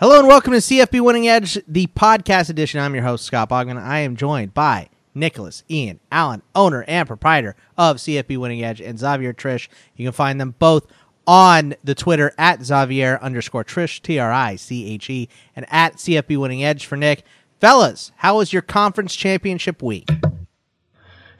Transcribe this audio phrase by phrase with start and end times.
[0.00, 2.80] Hello and welcome to CFB Winning Edge, the podcast edition.
[2.80, 3.78] I'm your host, Scott Bogman.
[3.78, 8.98] I am joined by Nicholas, Ian, Allen, owner and proprietor of CFB Winning Edge, and
[8.98, 9.68] Xavier Triche.
[9.96, 10.86] You can find them both
[11.26, 15.96] on the Twitter at Xavier underscore Triche, T R I C H E, and at
[15.96, 17.22] CFB Winning Edge for Nick.
[17.60, 20.08] Fellas, how was your conference championship week?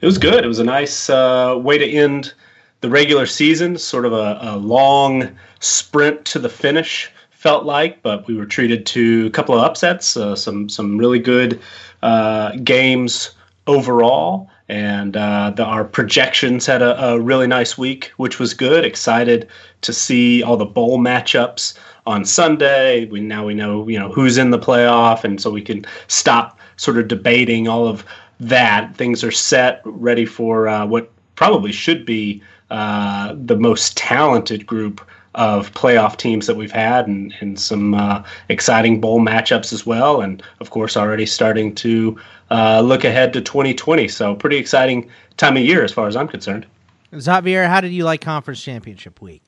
[0.01, 0.45] It was good.
[0.45, 2.35] It was a nice uh, way to end
[2.81, 7.09] the regular season, sort of a, a long sprint to the finish
[7.41, 11.17] felt like, but we were treated to a couple of upsets, uh, some some really
[11.17, 11.59] good
[12.03, 13.31] uh, games
[13.65, 18.85] overall, and uh, the, our projections had a, a, really nice week, which was good.
[18.85, 19.49] Excited
[19.81, 23.05] to see all the bowl matchups on Sunday.
[23.05, 26.59] We now we know you know who's in the playoff, and so we can stop
[26.77, 28.05] sort of debating all of
[28.39, 28.95] that.
[28.95, 35.01] Things are set, ready for uh, what probably should be uh, the most talented group
[35.35, 40.21] of playoff teams that we've had and, and some uh, exciting bowl matchups as well.
[40.21, 44.07] And of course, already starting to uh, look ahead to 2020.
[44.07, 46.65] So, pretty exciting time of year as far as I'm concerned.
[47.17, 49.41] Xavier, how did you like conference championship week?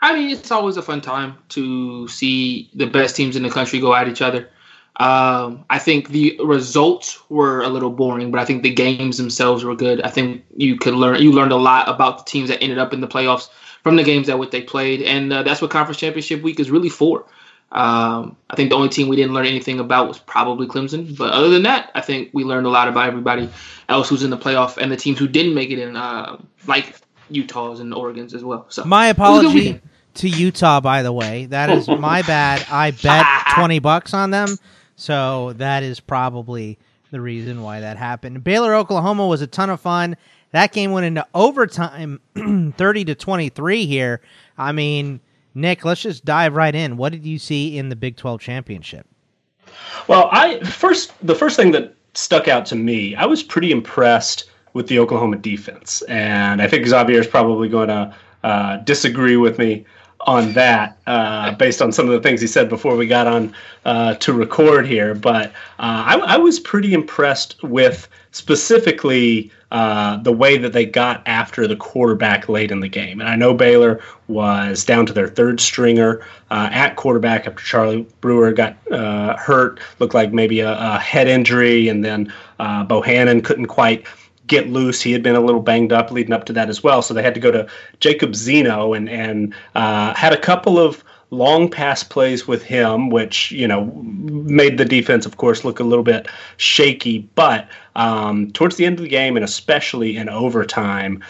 [0.00, 3.80] I mean, it's always a fun time to see the best teams in the country
[3.80, 4.50] go at each other.
[4.96, 9.64] Um, I think the results were a little boring, but I think the games themselves
[9.64, 10.00] were good.
[10.02, 12.92] I think you could learn you learned a lot about the teams that ended up
[12.92, 13.48] in the playoffs
[13.84, 16.70] from the games that what they played, and uh, that's what conference championship week is
[16.70, 17.26] really for.
[17.70, 21.32] Um, I think the only team we didn't learn anything about was probably Clemson, but
[21.32, 23.50] other than that, I think we learned a lot about everybody
[23.88, 26.96] else who's in the playoff and the teams who didn't make it in, uh, like
[27.30, 28.66] Utah's and Oregon's as well.
[28.68, 29.80] So my apology
[30.14, 31.46] to Utah, by the way.
[31.46, 32.64] That is my bad.
[32.70, 34.56] I bet twenty bucks on them,
[34.96, 36.78] so that is probably
[37.10, 38.44] the reason why that happened.
[38.44, 40.16] Baylor, Oklahoma was a ton of fun.
[40.54, 42.20] That game went into overtime,
[42.76, 43.86] thirty to twenty three.
[43.86, 44.20] Here,
[44.56, 45.18] I mean,
[45.52, 46.96] Nick, let's just dive right in.
[46.96, 49.04] What did you see in the Big Twelve championship?
[50.06, 54.48] Well, I first the first thing that stuck out to me, I was pretty impressed
[54.74, 59.58] with the Oklahoma defense, and I think Xavier is probably going to uh, disagree with
[59.58, 59.84] me
[60.20, 63.52] on that uh, based on some of the things he said before we got on
[63.86, 65.16] uh, to record here.
[65.16, 65.50] But uh,
[65.80, 71.74] I, I, was pretty impressed with specifically uh, the way that they got after the
[71.74, 73.20] quarterback late in the game.
[73.20, 78.06] And I know Baylor was down to their third stringer uh, at quarterback after Charlie
[78.20, 83.66] Brewer got uh, hurt, looked like maybe a, a, head injury, and then Bohanon couldn't
[83.66, 84.06] quite
[84.46, 85.02] get loose.
[85.02, 87.22] He had been a little banged up leading up to that as well, so they
[87.24, 87.66] had to go to
[87.98, 91.02] Jacob Zeno and and uh, had a couple of
[91.34, 95.84] long pass plays with him, which you know made the defense, of course, look a
[95.84, 97.28] little bit shaky.
[97.34, 101.22] But um, towards the end of the game, and especially in overtime,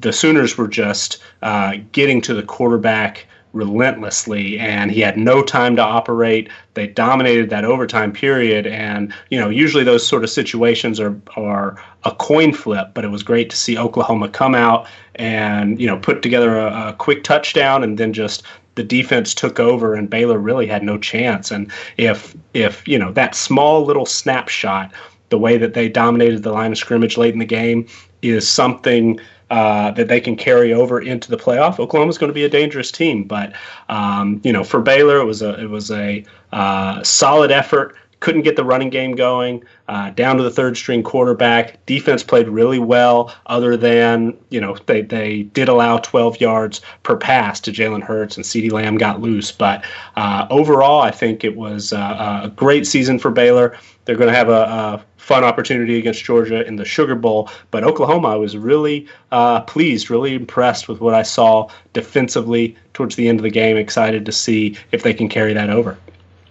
[0.00, 5.74] the Sooners were just uh, getting to the quarterback relentlessly and he had no time
[5.74, 11.00] to operate they dominated that overtime period and you know usually those sort of situations
[11.00, 15.80] are are a coin flip but it was great to see Oklahoma come out and
[15.80, 18.42] you know put together a, a quick touchdown and then just
[18.78, 23.10] the defense took over and Baylor really had no chance and if if you know
[23.12, 24.92] that small little snapshot
[25.30, 27.86] the way that they dominated the line of scrimmage late in the game
[28.22, 29.18] is something
[29.50, 31.78] uh, that they can carry over into the playoff.
[31.78, 33.52] Oklahoma's going to be a dangerous team, but
[33.88, 37.96] um, you know, for Baylor, it was a it was a uh, solid effort.
[38.20, 39.62] Couldn't get the running game going.
[39.86, 41.84] Uh, down to the third string quarterback.
[41.86, 47.16] Defense played really well, other than you know they they did allow 12 yards per
[47.16, 49.52] pass to Jalen Hurts and CeeDee Lamb got loose.
[49.52, 49.84] But
[50.16, 53.76] uh, overall, I think it was uh, a great season for Baylor.
[54.04, 57.50] They're going to have a, a fun opportunity against Georgia in the Sugar Bowl.
[57.70, 63.16] But Oklahoma, I was really uh, pleased, really impressed with what I saw defensively towards
[63.16, 63.76] the end of the game.
[63.76, 65.98] Excited to see if they can carry that over.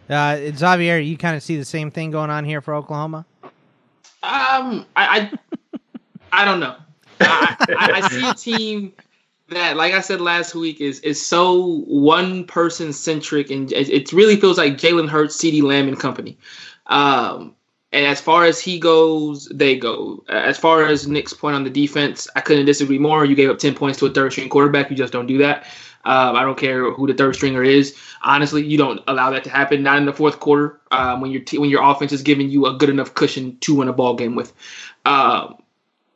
[0.09, 3.25] Uh, Xavier, you kind of see the same thing going on here for Oklahoma.
[4.23, 5.31] Um, I, I,
[6.31, 6.75] I don't know.
[7.19, 8.94] I, I, I see a team
[9.50, 14.13] that, like I said last week, is is so one person centric, and it, it
[14.13, 16.38] really feels like Jalen Hurts, CeeDee Lamb, and company.
[16.88, 17.53] Um,
[17.94, 20.24] and as far as he goes, they go.
[20.27, 23.24] As far as Nick's point on the defense, I couldn't disagree more.
[23.24, 24.89] You gave up 10 points to a third string quarterback.
[24.89, 25.65] You just don't do that.
[26.07, 27.94] Um, I don't care who the third stringer is.
[28.21, 29.83] Honestly, you don't allow that to happen.
[29.83, 32.65] Not in the fourth quarter um, when your t- when your offense is giving you
[32.65, 34.54] a good enough cushion to win a ball game with.
[35.06, 35.62] Um,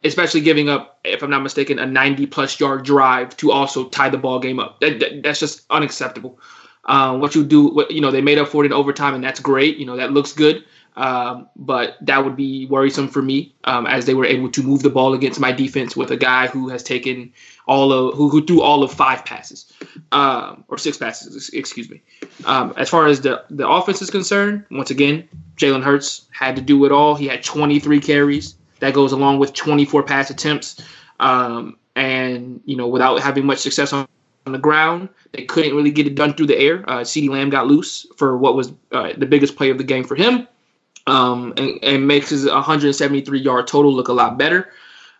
[0.03, 4.09] especially giving up, if I'm not mistaken, a 90 plus yard drive to also tie
[4.09, 4.79] the ball game up.
[4.79, 6.39] That, that, that's just unacceptable.
[6.85, 9.23] Um, what you do, what, you know, they made up for it in overtime, and
[9.23, 9.77] that's great.
[9.77, 10.63] You know, that looks good.
[10.95, 14.81] Um, but that would be worrisome for me um, as they were able to move
[14.81, 17.31] the ball against my defense with a guy who has taken
[17.65, 19.71] all of who, who threw all of five passes
[20.11, 22.01] um, or six passes, excuse me.
[22.45, 26.61] Um, as far as the the offense is concerned, once again, Jalen Hurts had to
[26.61, 27.15] do it all.
[27.15, 28.55] He had 23 carries.
[28.79, 30.81] That goes along with 24 pass attempts.
[31.19, 34.07] Um, and you know, without having much success on,
[34.45, 36.83] on, the ground, they couldn't really get it done through the air.
[36.89, 40.03] Uh, CeeDee Lamb got loose for what was uh, the biggest play of the game
[40.03, 40.47] for him,
[41.07, 44.71] um, and, and, makes his 173 yard total look a lot better.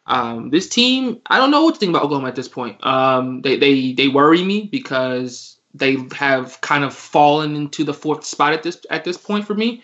[0.07, 2.83] Um, this team, I don't know what to think about Oklahoma at this point.
[2.85, 8.25] Um, they they they worry me because they have kind of fallen into the fourth
[8.25, 9.83] spot at this at this point for me.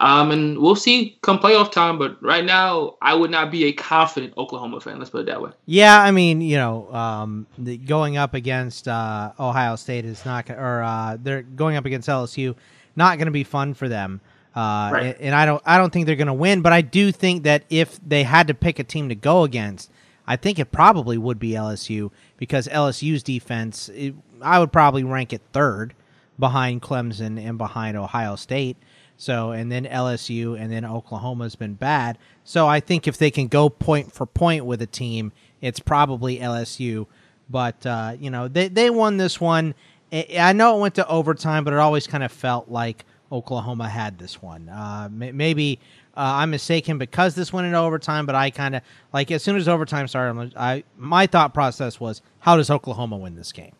[0.00, 1.98] Um, and we'll see come playoff time.
[1.98, 4.98] But right now, I would not be a confident Oklahoma fan.
[4.98, 5.50] Let's put it that way.
[5.66, 10.50] Yeah, I mean, you know, um, the, going up against uh, Ohio State is not,
[10.50, 12.54] or uh, they're going up against LSU,
[12.94, 14.20] not going to be fun for them.
[14.58, 15.02] Uh, right.
[15.04, 16.62] and, and I don't, I don't think they're going to win.
[16.62, 19.88] But I do think that if they had to pick a team to go against,
[20.26, 25.32] I think it probably would be LSU because LSU's defense, it, I would probably rank
[25.32, 25.94] it third
[26.40, 28.76] behind Clemson and behind Ohio State.
[29.16, 32.18] So, and then LSU and then Oklahoma's been bad.
[32.42, 36.38] So I think if they can go point for point with a team, it's probably
[36.38, 37.06] LSU.
[37.48, 39.76] But, uh, you know, they, they won this one.
[40.12, 44.18] I know it went to overtime, but it always kind of felt like Oklahoma had
[44.18, 44.68] this one.
[44.68, 45.78] Uh, maybe
[46.16, 48.82] uh, I'm mistaken because this went into overtime, but I kind of
[49.12, 53.36] like as soon as overtime started, I my thought process was, how does Oklahoma win
[53.36, 53.72] this game?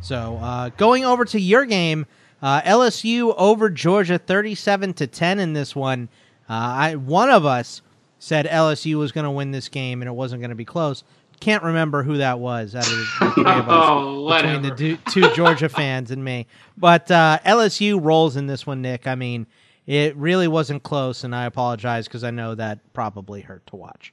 [0.00, 2.06] So uh, going over to your game,
[2.42, 6.08] uh, LSU over Georgia, thirty-seven to ten in this one.
[6.48, 7.82] Uh, I one of us
[8.18, 11.04] said LSU was going to win this game and it wasn't going to be close.
[11.40, 13.04] Can't remember who that was out of the
[13.34, 16.46] three of us oh, between the two, two Georgia fans and me.
[16.76, 19.06] But uh, LSU rolls in this one, Nick.
[19.06, 19.46] I mean,
[19.86, 24.12] it really wasn't close, and I apologize because I know that probably hurt to watch.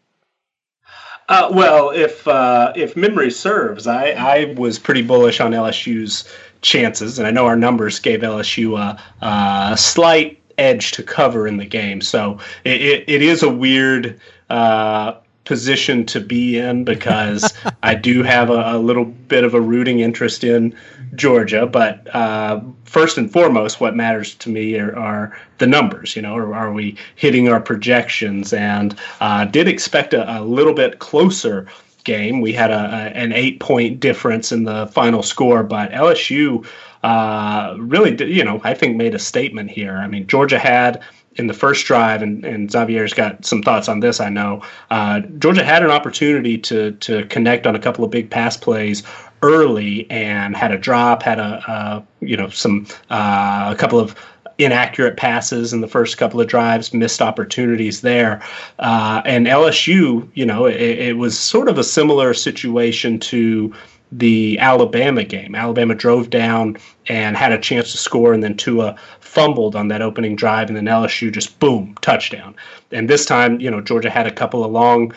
[1.28, 6.32] Uh, well, if uh, if memory serves, I, I was pretty bullish on LSU's
[6.62, 11.58] chances, and I know our numbers gave LSU a, a slight edge to cover in
[11.58, 12.02] the game.
[12.02, 14.20] So it, it, it is a weird
[14.50, 15.14] uh,
[15.46, 17.54] position to be in because
[17.84, 20.76] I do have a, a, little bit of a rooting interest in
[21.14, 21.66] Georgia.
[21.66, 26.16] But uh, first and foremost, what matters to me are, are the numbers.
[26.16, 28.52] You know, are, are, we hitting our projections?
[28.54, 31.68] And uh, did expect a, a little bit closer
[32.04, 32.42] game.
[32.42, 36.66] We had a, a, an eight point difference in the final score, but LSU
[37.04, 39.96] uh, really, you know, I think made a statement here.
[39.98, 41.04] I mean, Georgia had
[41.36, 44.20] in the first drive, and, and Xavier's got some thoughts on this.
[44.20, 48.30] I know uh, Georgia had an opportunity to to connect on a couple of big
[48.30, 49.04] pass plays
[49.42, 54.16] early, and had a drop, had a, a you know some uh, a couple of
[54.58, 58.42] inaccurate passes in the first couple of drives, missed opportunities there.
[58.80, 63.74] Uh, and LSU, you know, it, it, was sort of a similar situation to
[64.12, 65.56] the Alabama game.
[65.56, 70.02] Alabama drove down and had a chance to score, and then Tua fumbled on that
[70.02, 72.56] opening drive, and then LSU just boom, touchdown.
[72.92, 75.14] And this time, you know, Georgia had a couple of long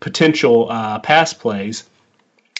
[0.00, 1.84] potential uh, pass plays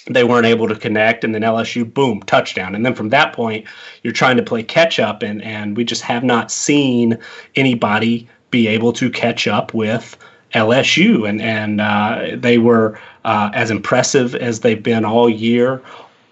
[0.08, 3.66] they weren't able to connect and then LSU boom touchdown and then from that point
[4.02, 7.18] you're trying to play catch up and and we just have not seen
[7.56, 10.16] anybody be able to catch up with
[10.54, 15.82] LSU and and uh, they were uh, as impressive as they've been all year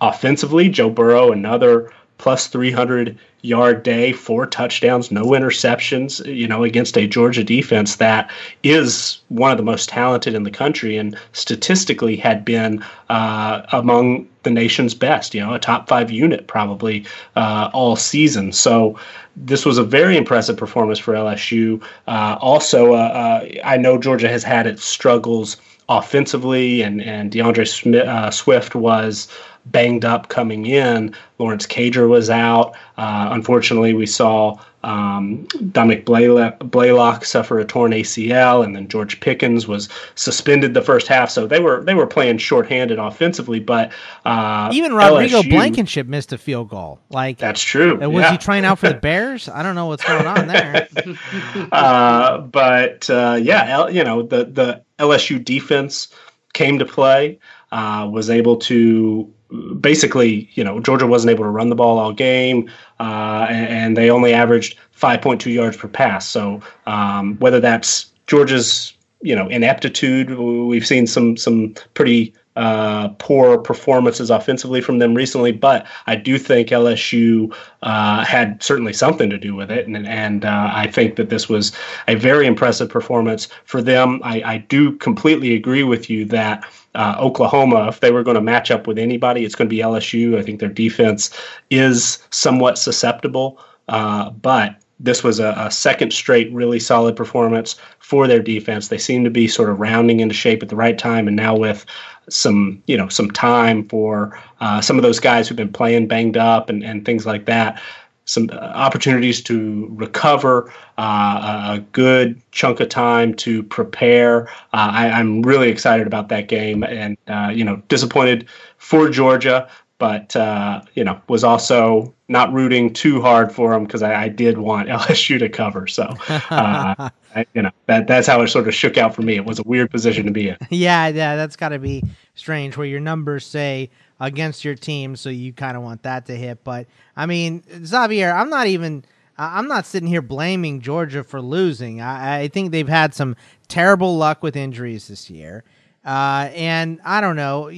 [0.01, 0.69] offensively.
[0.69, 7.07] Joe Burrow another plus 300 yard day, four touchdowns, no interceptions, you know, against a
[7.07, 8.31] Georgia defense that
[8.63, 14.27] is one of the most talented in the country and statistically had been uh, among
[14.45, 17.05] the nation's best, you know, a top five unit probably
[17.37, 18.53] uh, all season.
[18.53, 18.99] So
[19.37, 21.83] this was a very impressive performance for LSU.
[22.07, 25.57] Uh, also, uh, uh, I know Georgia has had its struggles
[25.89, 29.29] offensively, and, and D'Andre Smith, uh, Swift was
[29.67, 31.15] banged up coming in.
[31.39, 32.75] Lawrence Cager was out.
[32.97, 39.67] Uh, unfortunately, we saw um, Dominick Blaylock suffer a torn ACL, and then George Pickens
[39.67, 41.31] was suspended the first half.
[41.31, 43.61] So they were they were playing shorthanded offensively.
[43.61, 43.93] But
[44.27, 47.01] uh, even Rodrigo LSU, Blankenship missed a field goal.
[47.09, 47.99] Like that's true.
[48.01, 48.33] And was yeah.
[48.33, 49.49] he trying out for the Bears?
[49.49, 50.89] I don't know what's going on there.
[51.73, 56.09] uh, but uh, yeah, you know the the LSU defense
[56.53, 57.39] came to play.
[57.73, 59.33] Uh, was able to
[59.81, 62.71] basically, you know, Georgia wasn't able to run the ball all game,
[63.01, 66.29] uh, and, and, they only averaged 5.2 yards per pass.
[66.29, 73.59] So um, whether that's Georgia's, you know, ineptitude, we've seen some some pretty uh, poor
[73.59, 79.39] performances offensively from them recently, but I do think LSU uh, had certainly something to
[79.39, 81.73] do with it, and and uh, I think that this was
[82.07, 84.21] a very impressive performance for them.
[84.23, 86.65] I, I do completely agree with you that.
[86.97, 89.83] Uh, Oklahoma, if they were going to match up with anybody, it's going to be
[89.83, 90.39] LSU.
[90.39, 91.37] I think their defense
[91.69, 93.59] is somewhat susceptible,
[93.89, 98.89] uh, but this was a, a, second straight really solid performance for their defense.
[98.89, 101.57] They seem to be sort of rounding into shape at the right time, and now
[101.57, 101.85] with
[102.29, 106.37] some you know some time for uh, some of those guys who've been playing banged
[106.37, 107.81] up and, and things like that
[108.27, 115.21] some uh, opportunities to recover uh, a good chunk of time to prepare uh, I,
[115.21, 118.49] am really excited about that game and uh, you know disappointed
[118.79, 124.03] for georgia but uh, you know was also not rooting too hard for them because
[124.03, 125.87] I, I, did want LSU to cover.
[125.87, 129.37] So uh, I, you know that that's how it sort of shook out for me.
[129.37, 130.57] It was a weird position to be in.
[130.71, 132.03] Yeah, yeah, that's got to be
[132.35, 136.37] strange where your numbers say against your team, so you kind of want that to
[136.37, 136.65] hit.
[136.65, 136.87] But
[137.17, 139.05] I mean, Xavier, I'm not even.
[139.37, 142.01] I'm not sitting here blaming Georgia for losing.
[142.01, 143.35] I, I think they've had some
[143.67, 145.65] terrible luck with injuries this year.
[146.05, 147.69] Uh, and I don't know.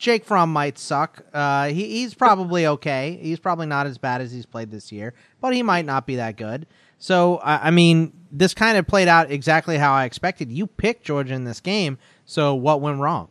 [0.00, 1.22] Jake Fromm might suck.
[1.34, 3.18] Uh, he, he's probably okay.
[3.20, 6.16] He's probably not as bad as he's played this year, but he might not be
[6.16, 6.66] that good.
[6.98, 10.50] So, I, I mean, this kind of played out exactly how I expected.
[10.50, 13.28] You picked Georgia in this game, so what went wrong?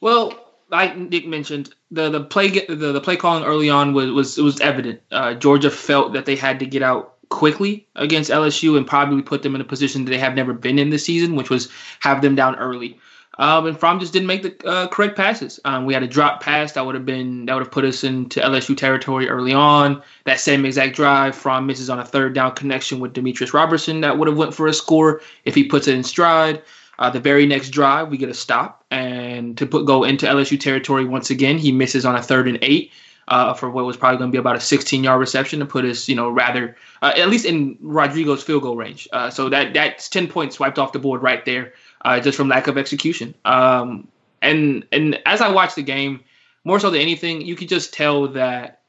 [0.00, 0.32] Well,
[0.70, 4.42] like Nick mentioned, the the play the, the play calling early on was was it
[4.42, 5.02] was evident.
[5.12, 9.42] Uh, Georgia felt that they had to get out quickly against LSU and probably put
[9.42, 11.68] them in a position that they have never been in this season, which was
[12.00, 12.98] have them down early.
[13.38, 15.58] Um, and Fromm just didn't make the uh, correct passes.
[15.64, 18.04] Um, we had a drop pass that would have been that would have put us
[18.04, 20.02] into LSU territory early on.
[20.24, 24.18] That same exact drive, Fromm misses on a third down connection with Demetrius Robertson that
[24.18, 26.62] would have went for a score if he puts it in stride.
[26.98, 30.58] Uh, the very next drive, we get a stop and to put go into LSU
[30.58, 31.58] territory once again.
[31.58, 32.92] He misses on a third and eight
[33.26, 35.84] uh, for what was probably going to be about a 16 yard reception to put
[35.84, 39.08] us, you know, rather uh, at least in Rodrigo's field goal range.
[39.12, 41.72] Uh, so that that's 10 points swiped off the board right there
[42.04, 43.34] uh, just from lack of execution.
[43.44, 44.08] Um,
[44.42, 46.20] and and as I watched the game,
[46.64, 48.82] more so than anything, you could just tell that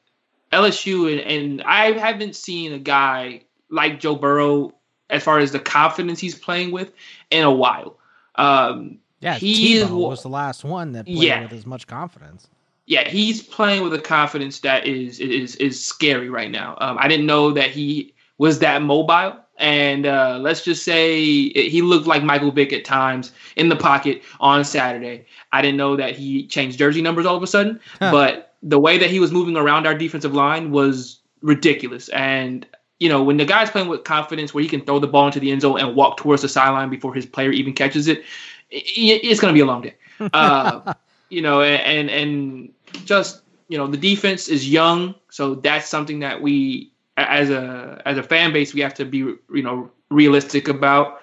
[0.52, 4.74] LSU and, and I haven't seen a guy like Joe Burrow
[5.10, 6.92] as far as the confidence he's playing with
[7.30, 7.98] in a while.
[8.36, 11.42] Um, yeah, he Tebow was the last one that played yeah.
[11.42, 12.48] with as much confidence.
[12.86, 16.76] Yeah, he's playing with a confidence that is is is scary right now.
[16.80, 21.70] Um, I didn't know that he was that mobile and uh, let's just say it,
[21.70, 25.26] he looked like Michael Vick at times in the pocket on Saturday.
[25.52, 28.12] I didn't know that he changed jersey numbers all of a sudden, huh.
[28.12, 32.08] but the way that he was moving around our defensive line was ridiculous.
[32.10, 32.66] And
[32.98, 35.40] you know, when the guy's playing with confidence, where he can throw the ball into
[35.40, 38.24] the end zone and walk towards the sideline before his player even catches it,
[38.70, 39.94] it it's going to be a long day.
[40.32, 40.94] Uh,
[41.28, 42.72] you know, and and
[43.04, 48.18] just you know, the defense is young, so that's something that we as a as
[48.18, 51.20] a fan base, we have to be you know realistic about.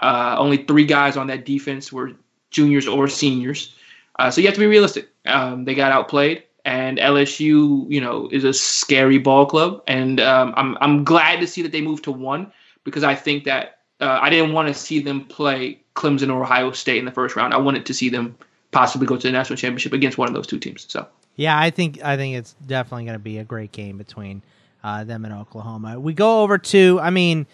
[0.00, 2.10] Uh, only three guys on that defense were
[2.50, 3.76] juniors or seniors,
[4.18, 5.08] uh, so you have to be realistic.
[5.24, 10.52] Um, they got outplayed, and LSU, you know, is a scary ball club, and um,
[10.56, 14.18] I'm I'm glad to see that they moved to one because I think that uh,
[14.20, 17.54] I didn't want to see them play Clemson or Ohio State in the first round.
[17.54, 18.36] I wanted to see them
[18.72, 20.86] possibly go to the national championship against one of those two teams.
[20.88, 24.42] So yeah, I think I think it's definitely going to be a great game between
[24.84, 25.98] uh, them in Oklahoma.
[25.98, 27.46] We go over to, I mean,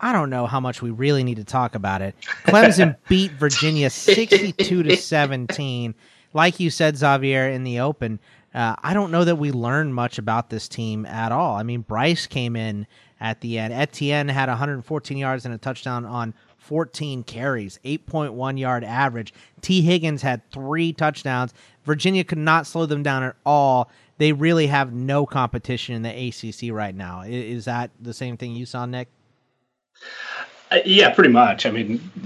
[0.00, 2.14] I don't know how much we really need to talk about it.
[2.44, 5.94] Clemson beat Virginia 62 to 17.
[6.32, 8.20] Like you said, Xavier, in the open,
[8.54, 11.56] uh, I don't know that we learned much about this team at all.
[11.56, 12.86] I mean, Bryce came in
[13.20, 13.74] at the end.
[13.74, 19.34] Etienne had 114 yards and a touchdown on 14 carries, 8.1 yard average.
[19.62, 21.52] Tee Higgins had three touchdowns.
[21.84, 26.28] Virginia could not slow them down at all they really have no competition in the
[26.28, 27.22] ACC right now.
[27.22, 29.08] Is that the same thing you saw, Nick?
[30.70, 31.64] Uh, yeah, pretty much.
[31.64, 31.98] I mean,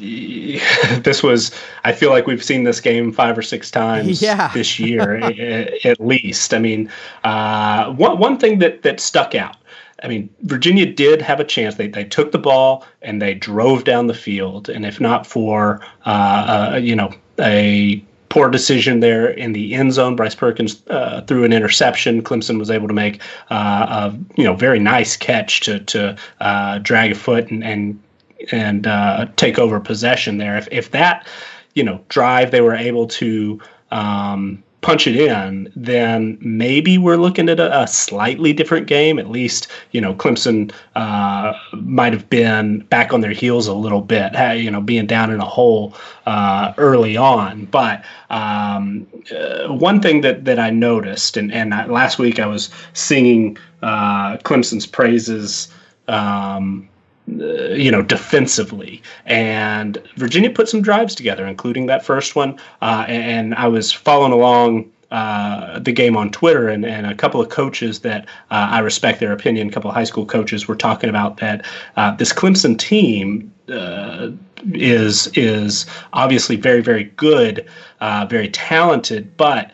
[1.02, 1.52] this was.
[1.84, 4.50] I feel like we've seen this game five or six times yeah.
[4.52, 5.16] this year,
[5.84, 6.52] at least.
[6.52, 6.90] I mean,
[7.24, 9.56] uh, one one thing that that stuck out.
[10.02, 11.76] I mean, Virginia did have a chance.
[11.76, 15.80] They they took the ball and they drove down the field, and if not for
[16.04, 20.16] uh, uh you know a poor decision there in the end zone.
[20.16, 22.22] Bryce Perkins uh, threw an interception.
[22.22, 23.20] Clemson was able to make
[23.50, 28.02] uh, a you know very nice catch to to uh, drag a foot and and
[28.50, 30.56] and uh, take over possession there.
[30.56, 31.28] If if that
[31.74, 33.60] you know drive they were able to
[33.90, 39.18] um, punch it in, then maybe we're looking at a, a slightly different game.
[39.18, 44.02] At least, you know, Clemson uh, might have been back on their heels a little
[44.02, 45.94] bit, you know, being down in a hole
[46.26, 47.64] uh, early on.
[47.66, 52.46] But um, uh, one thing that, that I noticed, and, and I, last week I
[52.46, 55.68] was singing uh, Clemson's praises.
[56.08, 56.88] Um,
[57.26, 59.02] you know, defensively.
[59.26, 62.58] And Virginia put some drives together, including that first one.
[62.80, 67.40] Uh, and I was following along uh, the game on Twitter, and, and a couple
[67.40, 70.74] of coaches that uh, I respect their opinion, a couple of high school coaches were
[70.74, 74.30] talking about that uh, this Clemson team uh,
[74.72, 77.68] is is obviously very very good,
[78.00, 79.70] very talented, but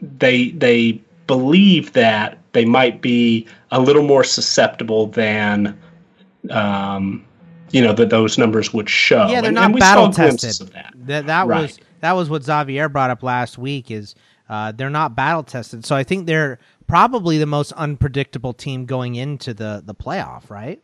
[0.00, 5.78] they they believe that they might be a little more susceptible than
[6.50, 7.24] um,
[7.70, 9.26] you know that those numbers would show.
[9.28, 10.68] Yeah, they're and, not and battle tested.
[10.68, 11.62] That that, that right.
[11.62, 13.90] was that was what Xavier brought up last week.
[13.90, 14.14] Is
[14.48, 19.14] uh, they're not battle tested, so I think they're probably the most unpredictable team going
[19.14, 20.50] into the the playoff.
[20.50, 20.82] Right?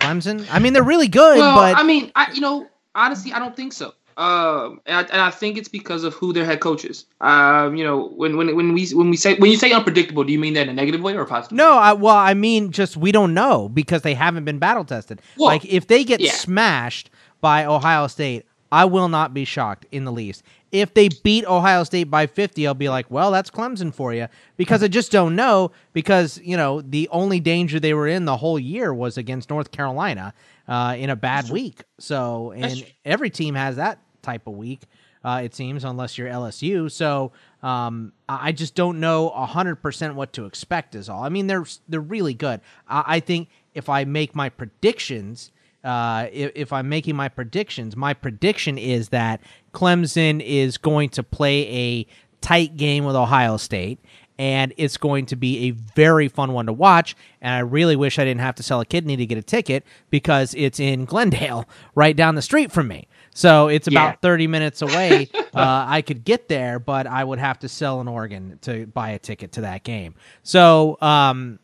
[0.00, 0.46] Clemson.
[0.50, 3.56] I mean, they're really good, well, but I mean, I, you know, honestly, I don't
[3.56, 3.94] think so.
[4.16, 7.06] Um, and I, and I, think it's because of who their head coach is.
[7.20, 10.32] Um, you know, when when when we when we say when you say unpredictable, do
[10.32, 11.56] you mean that in a negative way or positive?
[11.56, 15.22] No, I, well, I mean just we don't know because they haven't been battle tested.
[15.36, 16.32] Well, like if they get yeah.
[16.32, 20.42] smashed by Ohio State, I will not be shocked in the least.
[20.72, 24.28] If they beat Ohio State by 50, I'll be like, well, that's Clemson for you
[24.56, 28.38] because I just don't know because, you know, the only danger they were in the
[28.38, 30.32] whole year was against North Carolina
[30.68, 31.82] uh, in a bad week.
[31.98, 34.82] So, and every team has that type of week,
[35.24, 36.90] uh, it seems, unless you're LSU.
[36.90, 40.94] So, um, I just don't know hundred percent what to expect.
[40.94, 41.22] Is all.
[41.22, 42.60] I mean, they're they're really good.
[42.88, 45.52] I, I think if I make my predictions,
[45.84, 49.40] uh, if, if, I'm making my predictions, my prediction is that
[49.72, 52.06] Clemson is going to play a
[52.40, 53.98] tight game with Ohio State,
[54.38, 57.14] and it's going to be a very fun one to watch.
[57.40, 59.84] And I really wish I didn't have to sell a kidney to get a ticket
[60.10, 63.08] because it's in Glendale, right down the street from me.
[63.34, 64.16] So it's about yeah.
[64.22, 65.28] 30 minutes away.
[65.34, 69.10] uh, I could get there, but I would have to sell an organ to buy
[69.10, 70.14] a ticket to that game.
[70.42, 71.58] So, um,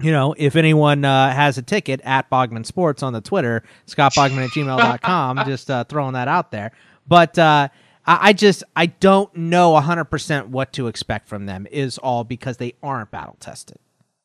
[0.00, 4.12] you know, if anyone uh, has a ticket at Bogman Sports on the Twitter, Scott
[4.14, 6.72] Bogman at gmail.com, just uh, throwing that out there.
[7.08, 7.68] But uh,
[8.06, 12.56] I, I, just, I don't know 100% what to expect from them, is all because
[12.56, 13.78] they aren't battle tested,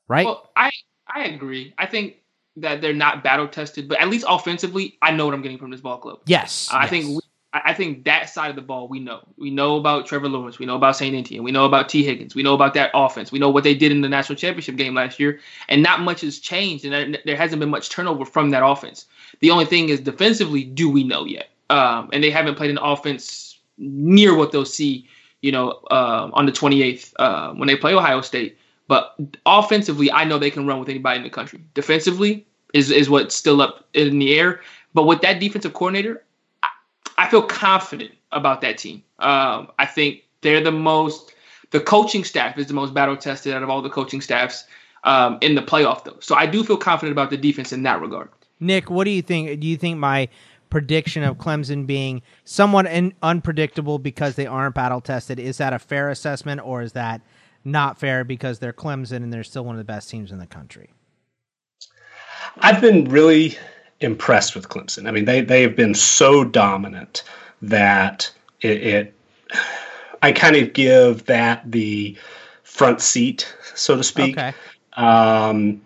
[0.08, 0.26] right?
[0.26, 0.72] Well, I,
[1.08, 1.74] I agree.
[1.78, 2.16] I think
[2.58, 5.72] that they're not battle tested, but at least offensively, I know what I'm getting from
[5.72, 6.20] this ball club.
[6.26, 6.70] Yes.
[6.72, 6.90] I yes.
[6.90, 7.20] think we,
[7.54, 9.20] I think that side of the ball we know.
[9.38, 10.58] We know about Trevor Lawrence.
[10.58, 11.14] We know about St.
[11.14, 11.44] Etienne.
[11.44, 12.34] We know about Tee Higgins.
[12.34, 13.32] We know about that offense.
[13.32, 16.22] We know what they did in the national championship game last year, and not much
[16.22, 19.06] has changed, and there hasn't been much turnover from that offense.
[19.42, 21.50] The only thing is defensively, do we know yet?
[21.70, 25.08] Um, and they haven't played an offense near what they'll see,
[25.42, 28.58] you know, uh, on the 28th uh, when they play Ohio State.
[28.88, 31.64] But offensively, I know they can run with anybody in the country.
[31.74, 34.62] Defensively is is what's still up in the air.
[34.94, 36.24] But with that defensive coordinator,
[37.18, 39.04] I feel confident about that team.
[39.20, 41.34] Um, I think they're the most.
[41.70, 44.66] The coaching staff is the most battle tested out of all the coaching staffs
[45.06, 46.18] um, in the playoff, though.
[46.20, 48.30] So I do feel confident about the defense in that regard.
[48.60, 49.60] Nick, what do you think?
[49.60, 50.28] Do you think my
[50.72, 55.78] prediction of Clemson being somewhat in, unpredictable because they aren't battle tested is that a
[55.78, 57.22] fair assessment, or is that
[57.64, 60.48] not fair because they're Clemson and they're still one of the best teams in the
[60.48, 60.90] country?
[62.58, 63.56] I've been really
[64.00, 65.08] impressed with Clemson.
[65.08, 67.24] I mean, they they have been so dominant
[67.62, 68.32] that
[68.62, 69.14] it, it
[70.24, 72.18] I kind of give that the
[72.64, 74.38] front seat, so to speak.
[74.38, 74.54] Okay.
[74.94, 75.82] Um,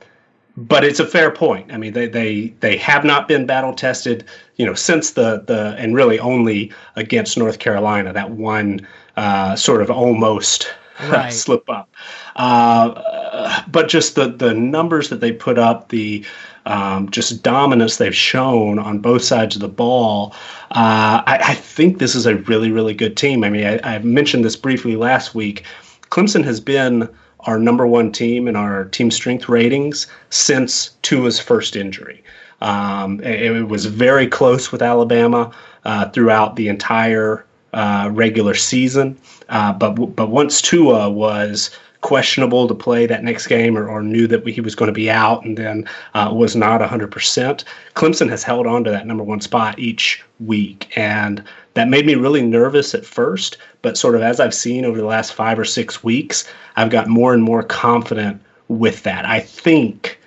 [0.58, 1.72] but it's a fair point.
[1.72, 5.76] I mean, they they they have not been battle tested, you know, since the the
[5.78, 8.88] and really only against North Carolina that one
[9.18, 10.74] uh, sort of almost
[11.10, 11.32] right.
[11.32, 11.90] slip up.
[12.36, 16.24] Uh, but just the the numbers that they put up, the
[16.66, 20.34] um, just dominance they've shown on both sides of the ball.
[20.72, 23.44] Uh, I, I, think this is a really, really good team.
[23.44, 25.64] I mean, I, I, mentioned this briefly last week.
[26.10, 27.08] Clemson has been
[27.46, 32.24] our number one team in our team strength ratings since Tua's first injury.
[32.62, 35.52] Um, it, it, was very close with Alabama
[35.84, 39.18] uh, throughout the entire uh, regular season,
[39.50, 41.70] uh, but but once Tua was
[42.06, 45.10] questionable to play that next game or, or knew that he was going to be
[45.10, 47.64] out and then uh, was not 100%.
[47.96, 50.96] Clemson has held on to that number one spot each week.
[50.96, 51.44] And
[51.76, 53.58] that made me really nervous at first.
[53.82, 56.44] But sort of as I've seen over the last five or six weeks,
[56.76, 59.26] I've got more and more confident with that.
[59.26, 60.20] I think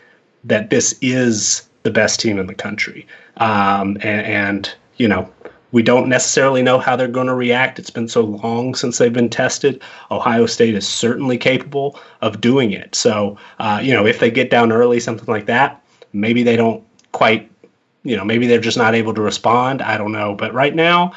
[0.45, 3.07] that this is the best team in the country.
[3.39, 5.31] Um, and, and, you know,
[5.73, 7.79] we don't necessarily know how they're going to react.
[7.79, 9.83] It's been so long since they've been tested.
[10.11, 12.95] Ohio State is certainly capable of doing it.
[12.95, 15.83] So, uh, you know, if they get down early, something like that,
[16.13, 16.83] maybe they don't
[17.13, 17.51] quite,
[18.03, 19.83] you know, maybe they're just not able to respond.
[19.83, 20.35] I don't know.
[20.35, 21.13] But right now,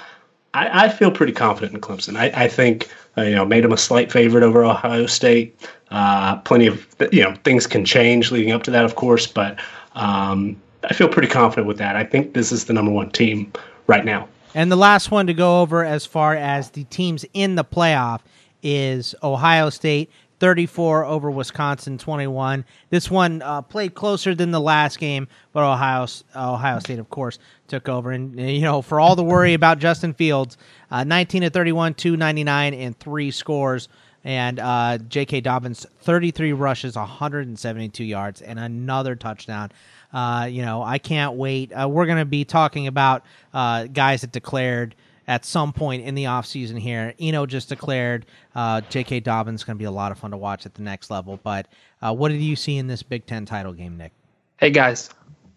[0.53, 2.17] I, I feel pretty confident in Clemson.
[2.17, 5.57] I, I think, uh, you know, made them a slight favorite over Ohio State.
[5.89, 9.59] Uh, plenty of, you know, things can change leading up to that, of course, but
[9.95, 11.95] um, I feel pretty confident with that.
[11.95, 13.51] I think this is the number one team
[13.87, 14.27] right now.
[14.53, 18.21] And the last one to go over as far as the teams in the playoff
[18.63, 20.09] is Ohio State
[20.41, 22.65] 34 over Wisconsin 21.
[22.89, 27.37] This one uh, played closer than the last game, but Ohio Ohio State, of course,
[27.67, 28.11] took over.
[28.11, 30.57] And you know, for all the worry about Justin Fields,
[30.89, 33.87] uh, 19 to 31, 299, and three scores.
[34.23, 35.41] And uh, J.K.
[35.41, 39.71] Dobbins, 33 rushes, 172 yards, and another touchdown.
[40.13, 41.71] Uh, you know, I can't wait.
[41.71, 43.23] Uh, we're going to be talking about
[43.53, 44.95] uh, guys that declared
[45.31, 47.13] at some point in the offseason here.
[47.17, 49.21] Eno just declared uh, J.K.
[49.21, 51.39] Dobbins going to be a lot of fun to watch at the next level.
[51.41, 51.69] But
[52.01, 54.11] uh, what did you see in this Big Ten title game, Nick?
[54.57, 55.09] Hey, guys,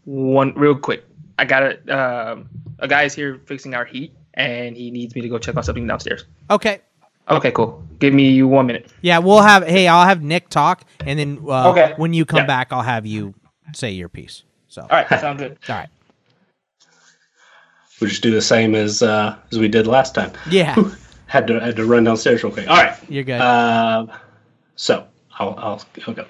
[0.05, 1.05] one real quick.
[1.41, 2.37] I got a, uh,
[2.79, 5.65] a guy is here fixing our heat, and he needs me to go check on
[5.65, 6.25] something downstairs.
[6.53, 6.81] Okay.
[7.29, 7.83] Okay, cool.
[7.99, 8.93] Give me one minute.
[9.03, 9.67] Yeah, we'll have.
[9.67, 11.95] Hey, I'll have Nick talk, and then uh, okay.
[11.97, 12.47] when you come yeah.
[12.47, 13.35] back, I'll have you
[13.73, 14.45] say your piece.
[14.69, 15.59] So all right, sounds good.
[15.69, 15.89] all right.
[18.05, 20.31] We just do the same as uh, as we did last time.
[20.51, 20.77] Yeah.
[21.27, 22.69] had to had to run downstairs real quick.
[22.69, 22.97] All right.
[23.09, 23.41] You're good.
[23.41, 24.07] Uh,
[24.77, 25.07] so
[25.39, 26.27] I'll, I'll I'll go.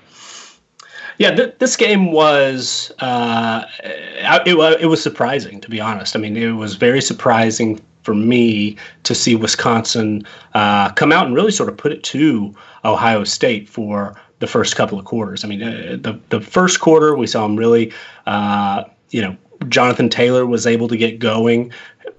[1.19, 6.15] Yeah, th- this game was uh, it, it was surprising to be honest.
[6.15, 11.35] I mean, it was very surprising for me to see Wisconsin uh, come out and
[11.35, 15.45] really sort of put it to Ohio State for the first couple of quarters.
[15.45, 17.93] I mean, uh, the the first quarter we saw them really,
[18.27, 19.37] uh, you know,
[19.69, 21.73] Jonathan Taylor was able to get going.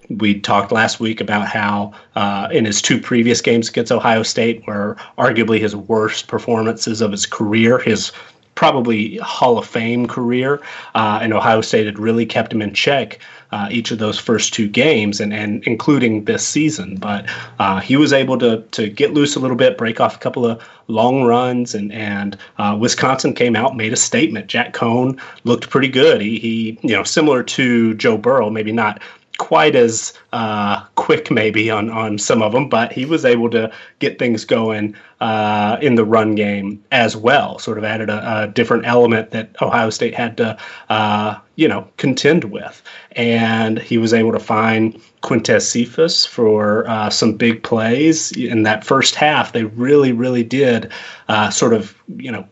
[0.10, 4.66] We talked last week about how uh, in his two previous games against Ohio State
[4.68, 8.12] were arguably his worst performances of his career, his
[8.54, 10.62] probably Hall of Fame career,
[10.94, 13.20] uh, and Ohio State had really kept him in check
[13.56, 16.98] uh, each of those first two games, and, and including this season.
[16.98, 17.26] But
[17.58, 20.46] uh, he was able to to get loose a little bit, break off a couple
[20.46, 24.48] of long runs, and and uh, Wisconsin came out, made a statement.
[24.48, 26.20] Jack Coan looked pretty good.
[26.20, 29.02] He he you know similar to Joe Burrow, maybe not
[29.38, 33.72] quite as uh, quick maybe on on some of them, but he was able to
[34.00, 37.60] get things going uh, in the run game as well.
[37.60, 40.58] Sort of added a, a different element that Ohio State had to
[40.90, 42.82] uh, you know contend with,
[43.14, 48.84] and he was able to find Quintez Cephus for uh, some big plays in that
[48.84, 49.54] first half.
[49.54, 50.92] They really really did
[51.28, 52.48] uh, sort of you know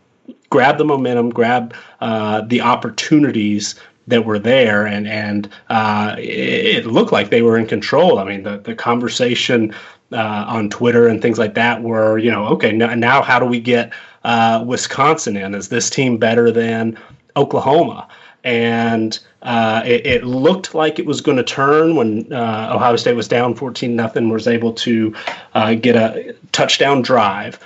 [0.50, 3.74] grab the momentum, grab uh, the opportunities
[4.06, 8.18] that were there, and and uh, it, looked like they were in control.
[8.18, 9.74] I mean, the the conversation
[10.12, 13.46] uh, on Twitter and things like that were, you know, okay, now, now how do
[13.46, 13.92] we get
[14.24, 15.54] uh, Wisconsin in?
[15.54, 16.98] Is this team better than
[17.36, 18.08] Oklahoma?
[18.44, 23.16] And uh, it, it, looked like it was going to turn when uh, Ohio State
[23.16, 25.14] was down 14 nothing, was able to
[25.54, 27.58] uh, get a touchdown drive.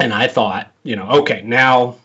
[0.00, 1.96] And I thought, you know, okay, now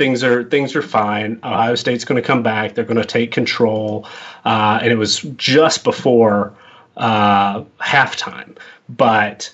[0.00, 1.38] things are things are fine.
[1.44, 2.74] Ohio State's going to come back.
[2.74, 4.06] They're going to take control,
[4.46, 6.54] uh, and it was just before
[6.96, 8.56] uh, halftime.
[8.88, 9.52] But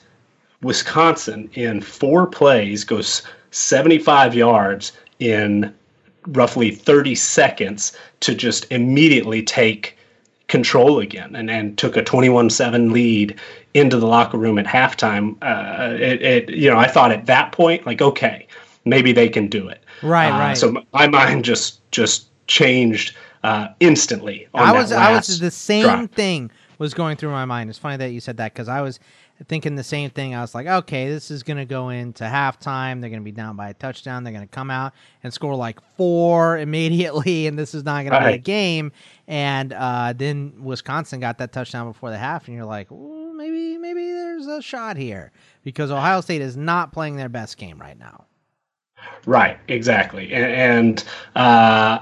[0.62, 5.74] Wisconsin, in four plays, goes 75 yards in
[6.28, 9.98] roughly 30 seconds to just immediately take
[10.46, 13.36] control again and, and took a 21-7 lead
[13.74, 15.36] into the locker room at halftime.
[15.42, 18.46] Uh, it, it, you know, I thought at that point, like, okay,
[18.84, 19.82] maybe they can do it.
[20.02, 20.56] Right, uh, right.
[20.56, 24.48] So my mind just just changed uh, instantly.
[24.54, 26.10] I was I was the same drop.
[26.12, 27.70] thing was going through my mind.
[27.70, 28.98] It's funny that you said that because I was
[29.44, 30.34] thinking the same thing.
[30.34, 33.00] I was like, okay, this is going to go into halftime.
[33.00, 34.24] They're going to be down by a touchdown.
[34.24, 38.20] They're going to come out and score like four immediately, and this is not going
[38.20, 38.92] to be a game.
[39.26, 44.12] And uh, then Wisconsin got that touchdown before the half, and you're like, maybe maybe
[44.12, 45.32] there's a shot here
[45.62, 48.24] because Ohio State is not playing their best game right now.
[49.26, 51.98] Right, exactly, and, and uh,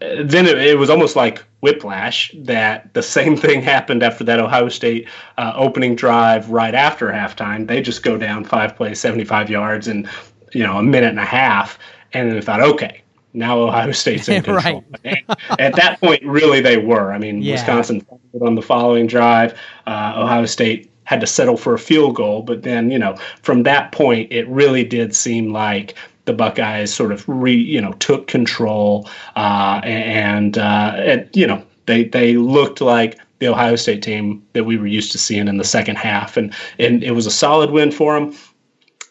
[0.00, 4.68] then it, it, was almost like whiplash that the same thing happened after that Ohio
[4.68, 7.66] State uh, opening drive right after halftime.
[7.66, 10.08] They just go down five plays, seventy-five yards, in
[10.52, 11.78] you know a minute and a half,
[12.12, 14.84] and then we thought, okay, now Ohio State's in control.
[15.04, 15.24] right.
[15.58, 17.12] At that point, really, they were.
[17.12, 17.52] I mean, yeah.
[17.52, 18.06] Wisconsin
[18.40, 19.58] on the following drive.
[19.86, 23.62] Uh, Ohio State had to settle for a field goal, but then you know from
[23.64, 28.26] that point, it really did seem like the Buckeyes sort of re you know took
[28.26, 34.44] control uh, and uh, and you know they they looked like the Ohio State team
[34.52, 37.30] that we were used to seeing in the second half, and and it was a
[37.30, 38.34] solid win for them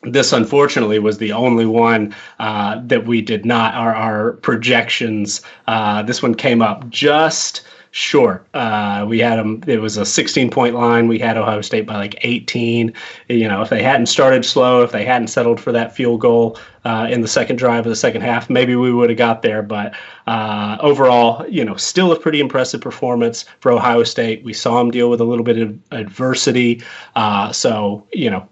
[0.04, 6.02] this unfortunately was the only one uh, that we did not our, our projections uh,
[6.04, 10.76] this one came up just short uh, we had them it was a 16 point
[10.76, 11.08] line.
[11.08, 12.94] We had ohio state by like 18
[13.28, 16.58] you know if they hadn't started slow if they hadn't settled for that field goal
[16.86, 19.62] uh, in the second drive of the second half maybe we would have got there.
[19.62, 19.94] But
[20.28, 24.44] uh, overall you know still a pretty impressive performance for ohio state.
[24.44, 26.82] We saw them deal with a little bit of adversity.
[27.16, 28.48] Uh, so you know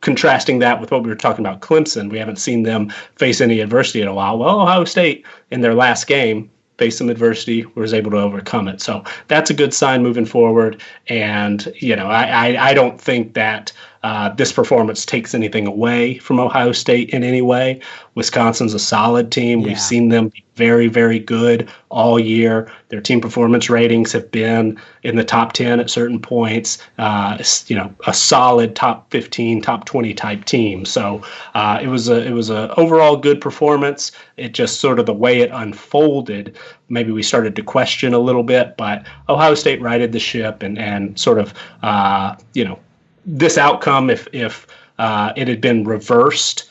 [0.00, 3.60] contrasting that with what we were talking about Clemson, we haven't seen them face any
[3.60, 4.38] adversity in a while.
[4.38, 8.80] Well, Ohio State in their last game faced some adversity, was able to overcome it.
[8.80, 10.80] So that's a good sign moving forward.
[11.08, 13.70] And you know, I I, I don't think that
[14.02, 17.80] uh, this performance takes anything away from Ohio State in any way.
[18.14, 19.60] Wisconsin's a solid team.
[19.60, 19.68] Yeah.
[19.68, 22.70] We've seen them be very, very good all year.
[22.88, 26.78] Their team performance ratings have been in the top 10 at certain points.
[26.98, 30.86] Uh, you know, a solid top 15, top 20 type team.
[30.86, 31.22] So
[31.54, 34.12] uh, it was a it was a overall good performance.
[34.38, 36.58] It just sort of the way it unfolded.
[36.88, 40.78] Maybe we started to question a little bit, but Ohio State righted the ship and
[40.78, 42.78] and sort of uh, you know
[43.26, 44.66] this outcome if if
[44.98, 46.70] uh, it had been reversed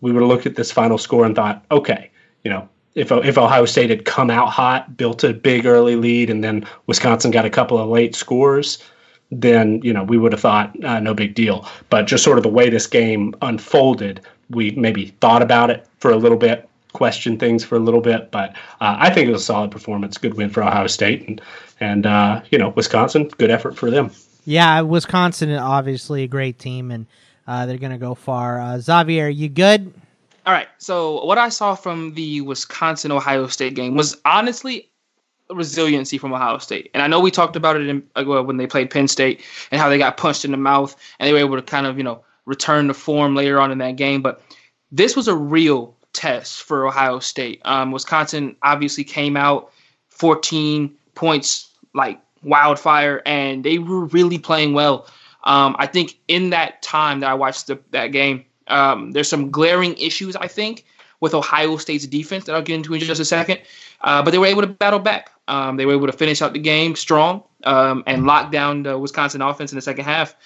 [0.00, 2.10] we would have looked at this final score and thought, okay,
[2.44, 6.30] you know, if if Ohio State had come out hot, built a big early lead,
[6.30, 8.78] and then Wisconsin got a couple of late scores,
[9.30, 11.66] then you know we would have thought uh, no big deal.
[11.90, 14.20] But just sort of the way this game unfolded,
[14.50, 18.30] we maybe thought about it for a little bit, questioned things for a little bit.
[18.32, 21.40] But uh, I think it was a solid performance, good win for Ohio State, and
[21.78, 24.10] and uh, you know Wisconsin, good effort for them.
[24.48, 27.06] Yeah, Wisconsin obviously a great team, and
[27.46, 28.58] uh, they're going to go far.
[28.58, 29.92] Uh, Xavier, you good?
[30.46, 30.68] All right.
[30.78, 34.88] So what I saw from the Wisconsin Ohio State game was honestly
[35.50, 36.90] resiliency from Ohio State.
[36.94, 39.78] And I know we talked about it in, uh, when they played Penn State and
[39.78, 42.04] how they got punched in the mouth and they were able to kind of, you
[42.04, 44.22] know, return to form later on in that game.
[44.22, 44.40] But
[44.90, 47.60] this was a real test for Ohio State.
[47.66, 49.70] Um, Wisconsin obviously came out
[50.08, 55.08] 14 points like wildfire and they were really playing well.
[55.44, 59.50] Um, I think in that time that I watched the, that game, um, there's some
[59.50, 60.84] glaring issues, I think,
[61.20, 63.60] with Ohio State's defense that I'll get into in just a second.
[64.02, 65.30] Uh, but they were able to battle back.
[65.48, 68.98] Um, they were able to finish out the game strong um, and lock down the
[68.98, 70.36] Wisconsin offense in the second half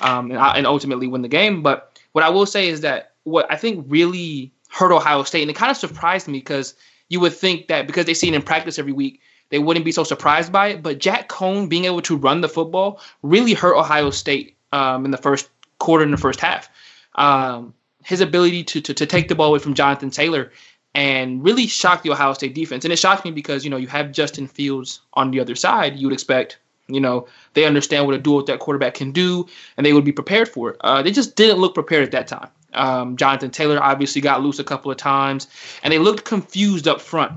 [0.00, 1.62] um, and, and, ultimately win the game.
[1.62, 5.50] But what I will say is that what I think really hurt Ohio State, and
[5.50, 6.74] it kind of surprised me because
[7.08, 9.92] you would think that because they see it in practice every week, they wouldn't be
[9.92, 10.82] so surprised by it.
[10.82, 15.10] But Jack Coan being able to run the football really hurt Ohio State um, in
[15.10, 16.68] the first quarter in the first half.
[17.14, 20.52] Um, his ability to, to to take the ball away from Jonathan Taylor
[20.94, 22.84] and really shock the Ohio State defense.
[22.84, 25.96] And it shocked me because you know you have Justin Fields on the other side.
[25.96, 29.84] You would expect you know they understand what a dual threat quarterback can do, and
[29.84, 30.76] they would be prepared for it.
[30.80, 32.48] Uh, they just didn't look prepared at that time.
[32.74, 35.46] Um, Jonathan Taylor obviously got loose a couple of times,
[35.82, 37.32] and they looked confused up front.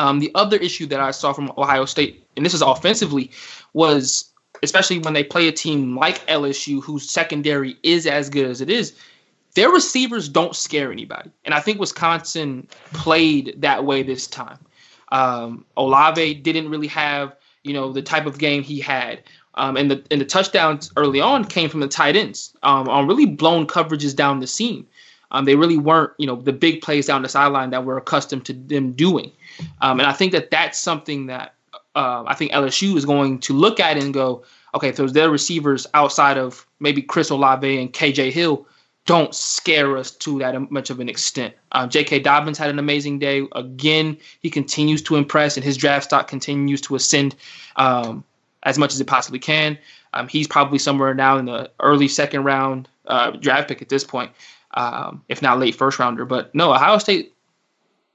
[0.00, 3.30] Um, the other issue that I saw from Ohio State, and this is offensively,
[3.74, 4.32] was
[4.62, 8.70] especially when they play a team like LSU, whose secondary is as good as it
[8.70, 8.94] is,
[9.56, 11.30] their receivers don't scare anybody.
[11.44, 14.58] And I think Wisconsin played that way this time.
[15.12, 19.22] Um, Olave didn't really have, you know, the type of game he had.
[19.56, 23.06] Um, and the and the touchdowns early on came from the tight ends um, on
[23.06, 24.86] really blown coverages down the seam.
[25.30, 28.44] Um, they really weren't, you know, the big plays down the sideline that we're accustomed
[28.46, 29.32] to them doing.
[29.80, 31.54] Um, and I think that that's something that
[31.94, 35.86] uh, I think LSU is going to look at and go, okay, so their receivers
[35.94, 38.66] outside of maybe Chris Olave and KJ Hill
[39.06, 41.54] don't scare us to that much of an extent.
[41.72, 42.20] Um, J.K.
[42.20, 43.46] Dobbins had an amazing day.
[43.52, 47.34] Again, he continues to impress, and his draft stock continues to ascend
[47.76, 48.22] um,
[48.62, 49.78] as much as it possibly can.
[50.12, 54.04] Um, he's probably somewhere now in the early second round uh, draft pick at this
[54.04, 54.30] point,
[54.72, 56.24] um, if not late first rounder.
[56.24, 57.34] But no, Ohio State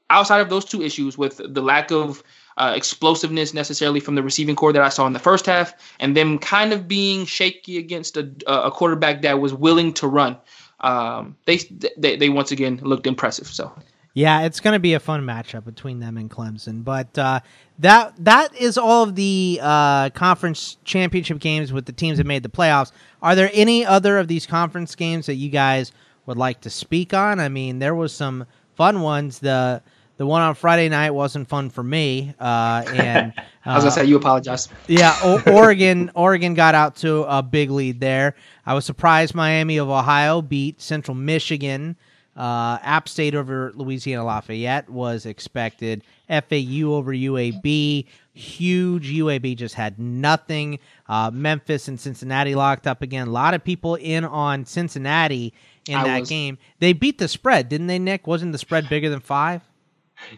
[0.10, 2.24] outside of those two issues with the lack of
[2.58, 6.16] uh, explosiveness necessarily from the receiving corps that I saw in the first half, and
[6.16, 10.38] them kind of being shaky against a, a quarterback that was willing to run.
[10.80, 11.58] Um, they,
[11.98, 13.48] they they once again looked impressive.
[13.48, 13.74] So.
[14.14, 16.86] Yeah, it's going to be a fun matchup between them and Clemson.
[16.86, 17.42] But uh,
[17.80, 22.42] that that is all of the uh, conference championship games with the teams that made
[22.42, 22.94] the playoffs.
[23.22, 25.92] Are there any other of these conference games that you guys
[26.26, 27.40] would like to speak on?
[27.40, 29.40] I mean, there was some fun ones.
[29.40, 29.82] The
[30.18, 32.34] the one on Friday night wasn't fun for me.
[32.40, 34.70] Uh, and uh, I was gonna say you apologize.
[34.88, 36.12] Yeah, o- Oregon.
[36.16, 38.36] Oregon got out to a big lead there.
[38.66, 41.96] I was surprised Miami of Ohio beat Central Michigan
[42.36, 46.04] Uh, App State over Louisiana Lafayette was expected.
[46.28, 49.10] FAU over UAB, huge.
[49.14, 50.80] UAB just had nothing.
[51.08, 53.28] Uh, Memphis and Cincinnati locked up again.
[53.28, 55.54] A lot of people in on Cincinnati
[55.88, 56.30] in I that was.
[56.30, 56.58] game.
[56.80, 58.28] They beat the spread, didn't they, Nick?
[58.28, 59.62] Wasn't the spread bigger than five?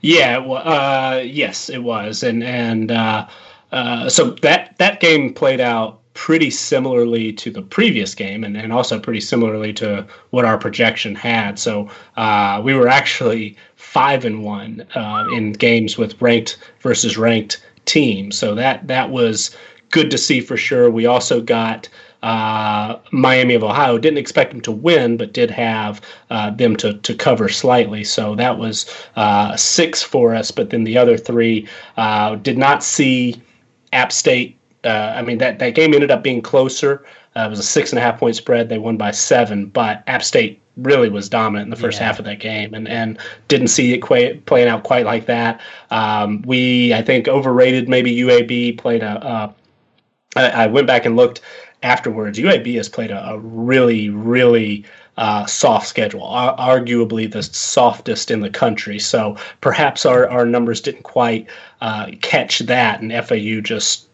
[0.02, 3.28] Yeah, well, uh, yes, it was, and and uh,
[3.72, 8.74] uh, so that that game played out pretty similarly to the previous game, and, and
[8.74, 11.60] also pretty similarly to what our projection had.
[11.60, 17.64] So uh, we were actually five and one uh, in games with ranked versus ranked
[17.86, 18.38] teams.
[18.38, 19.56] So that that was
[19.92, 20.90] good to see for sure.
[20.90, 21.88] We also got
[22.24, 23.98] uh, Miami of Ohio.
[23.98, 28.04] Didn't expect them to win, but did have uh, them to, to cover slightly.
[28.04, 30.52] So that was uh, six for us.
[30.52, 33.42] But then the other three uh, did not see
[33.94, 34.58] App State.
[34.84, 37.06] Uh, I mean, that, that game ended up being closer.
[37.36, 38.70] Uh, it was a six and a half point spread.
[38.70, 42.08] They won by seven, but App State really was dominant in the first Yeah.
[42.08, 45.60] half of that game and, and didn't see it quite playing out quite like that.
[45.92, 49.56] Um, we, I think, overrated maybe UAB, played a, a
[50.36, 51.42] I, I went back and looked
[51.84, 52.40] afterwards.
[52.40, 54.86] UAB has played a, a really, really
[55.18, 59.00] uh, soft schedule, ar- arguably the softest in the country.
[59.00, 61.48] So perhaps our, our numbers didn't quite
[61.82, 64.08] uh, catch that, and FAU just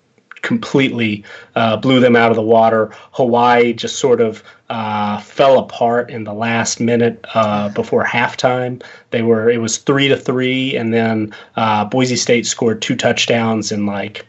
[0.43, 1.23] completely
[1.55, 2.91] uh, blew them out of the water.
[3.11, 8.83] Hawaii just sort of uh, fell apart in the last minute uh, before halftime.
[9.11, 13.71] They were it was three to three, and then uh, Boise State scored two touchdowns
[13.71, 14.25] in like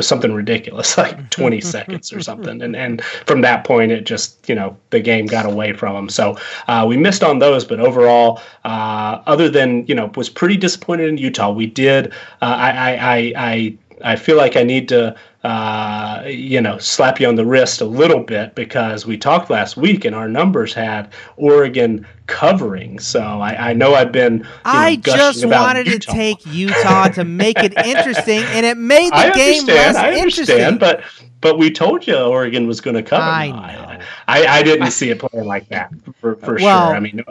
[0.00, 2.62] something ridiculous, like 20 seconds or something.
[2.62, 6.08] And and from that point, it just you know the game got away from them.
[6.08, 6.36] So
[6.68, 11.08] uh, we missed on those, but overall, uh, other than you know, was pretty disappointed
[11.08, 11.50] in Utah.
[11.50, 12.12] We did.
[12.42, 13.78] Uh, I, I I I
[14.12, 15.16] I feel like I need to.
[15.46, 19.76] Uh, you know, slap you on the wrist a little bit because we talked last
[19.76, 22.98] week and our numbers had Oregon covering.
[22.98, 24.38] So I, I know I've been.
[24.72, 25.98] You know, I just wanted Utah.
[25.98, 30.14] to take Utah to make it interesting, and it made the I game less I
[30.14, 30.62] interesting.
[30.62, 31.02] understand, but
[31.40, 33.22] but we told you Oregon was going to cover.
[33.22, 34.00] I No, know.
[34.26, 36.96] I, I didn't see it playing like that for, for Well, sure.
[36.96, 37.22] I mean,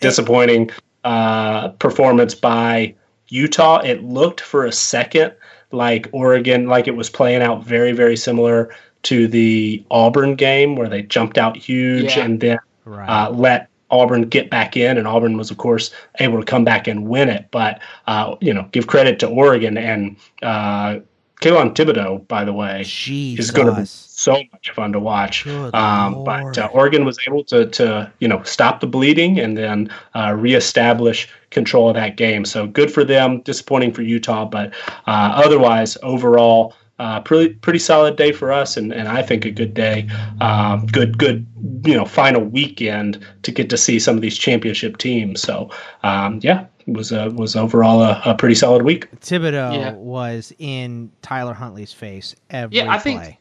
[0.00, 0.70] disappointing
[1.04, 2.96] uh, performance by
[3.28, 3.80] Utah.
[3.84, 5.34] It looked for a second
[5.72, 10.88] like Oregon, like it was playing out very very similar to the Auburn game where
[10.88, 12.24] they jumped out huge Yeah.
[12.24, 13.08] and then right.
[13.08, 16.86] uh, let Auburn get back in, and Auburn was, of course, able to come back
[16.86, 17.46] and win it.
[17.50, 21.00] But uh, you know, give credit to Oregon and uh,
[21.40, 23.46] Kayvon Thibodeaux, by the way, Jesus.
[23.46, 25.46] is going to be so much fun to watch.
[25.46, 29.90] Um, but uh, Oregon was able to, to you know stop the bleeding and then
[30.14, 32.44] uh, reestablish control of that game.
[32.44, 33.40] So good for them.
[33.42, 34.74] Disappointing for Utah, but
[35.06, 36.74] uh, otherwise overall.
[36.98, 40.06] Uh, pretty pretty solid day for us, and, and I think a good day,
[40.42, 41.46] um, good good
[41.82, 45.40] you know final weekend to get to see some of these championship teams.
[45.40, 45.70] So
[46.02, 49.10] um, yeah, was a was overall a, a pretty solid week.
[49.20, 49.92] Thibodeaux Yeah.
[49.92, 53.39] was in Tyler Huntley's face every Yeah, I think- play.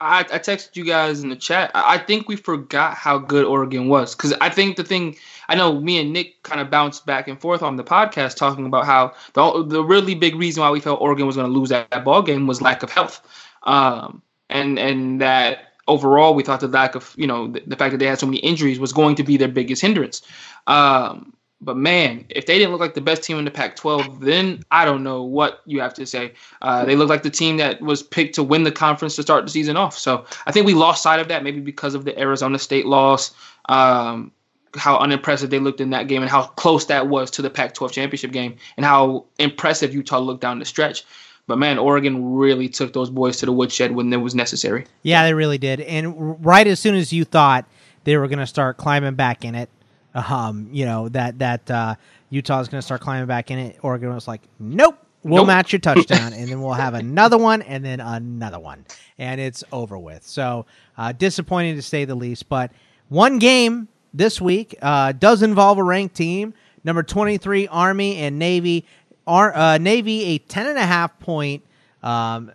[0.00, 1.70] I, I texted you guys in the chat.
[1.74, 5.16] I, I think we forgot how good Oregon was because I think the thing
[5.48, 8.66] I know me and Nick kind of bounced back and forth on the podcast talking
[8.66, 11.70] about how the the really big reason why we felt Oregon was going to lose
[11.70, 13.26] that, that ball game was lack of health,
[13.62, 17.92] um, and and that overall we thought the lack of you know the, the fact
[17.92, 20.20] that they had so many injuries was going to be their biggest hindrance.
[20.66, 24.62] Um, but man, if they didn't look like the best team in the Pac-12, then
[24.70, 26.34] I don't know what you have to say.
[26.60, 29.44] Uh, they look like the team that was picked to win the conference to start
[29.44, 29.96] the season off.
[29.98, 33.32] So I think we lost sight of that, maybe because of the Arizona State loss,
[33.70, 34.32] um,
[34.74, 37.90] how unimpressive they looked in that game, and how close that was to the Pac-12
[37.90, 41.04] championship game, and how impressive Utah looked down the stretch.
[41.46, 44.84] But man, Oregon really took those boys to the woodshed when it was necessary.
[45.02, 45.80] Yeah, they really did.
[45.80, 47.66] And right as soon as you thought
[48.04, 49.70] they were going to start climbing back in it,
[50.16, 51.94] um, you know that that uh,
[52.30, 53.78] Utah's going to start climbing back in it.
[53.82, 55.46] Oregon was like, "Nope, we'll Nope.
[55.48, 58.84] match your touchdown, and then we'll have another one, and then another one,
[59.18, 62.48] and it's over with." So uh, disappointing to say the least.
[62.48, 62.72] But
[63.08, 68.84] one game this week uh, does involve a ranked team, number twenty-three Army and Navy.
[69.26, 71.62] Ar- uh, Navy a ten and a half point.
[72.02, 72.52] Um,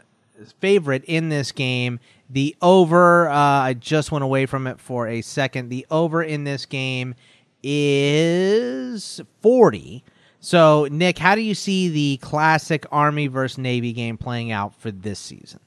[0.59, 1.99] favorite in this game.
[2.29, 5.67] The over, uh, I just went away from it for a second.
[5.69, 7.13] The over in this game
[7.63, 10.03] is 40.
[10.39, 14.91] So, Nick, how do you see the classic Army versus Navy game playing out for
[14.91, 15.59] this season?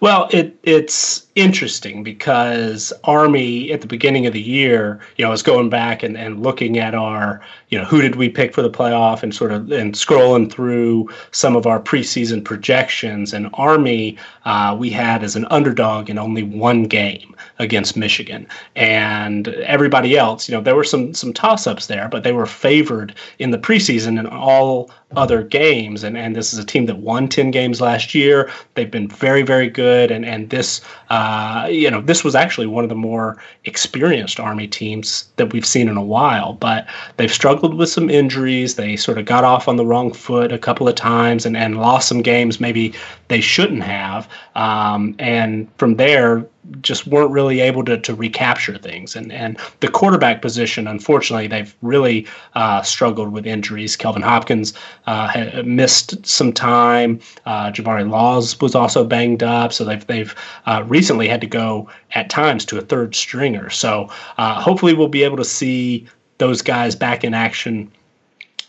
[0.00, 5.42] Well, it it's interesting because Army at the beginning of the year, you know, was
[5.42, 8.70] going back and, and looking at our, you know, who did we pick for the
[8.70, 13.32] playoff and sort of and scrolling through some of our preseason projections.
[13.32, 18.46] And Army, uh, we had as an underdog in only one game against Michigan,
[18.76, 22.46] and everybody else, you know, there were some some toss ups there, but they were
[22.46, 26.04] favored in the preseason in all other games.
[26.04, 28.50] And and this is a team that won ten games last year.
[28.74, 30.80] They've been very very good, and and this.
[31.10, 35.64] Uh, you know, this was actually one of the more experienced Army teams that we've
[35.64, 36.86] seen in a while, but
[37.16, 38.74] they've struggled with some injuries.
[38.74, 41.80] They sort of got off on the wrong foot a couple of times and, and
[41.80, 42.92] lost some games maybe
[43.28, 44.28] they shouldn't have.
[44.54, 46.46] Um, and from there,
[46.80, 49.16] just weren't really able to, to recapture things.
[49.16, 53.96] And and the quarterback position, unfortunately, they've really uh, struggled with injuries.
[53.96, 54.74] Kelvin Hopkins
[55.06, 57.20] uh, missed some time.
[57.46, 60.34] Uh, Jabari Laws was also banged up, so they've they've
[60.66, 63.70] uh, recently had to go at times to a third stringer.
[63.70, 64.08] So
[64.38, 66.06] uh, hopefully, we'll be able to see
[66.38, 67.90] those guys back in action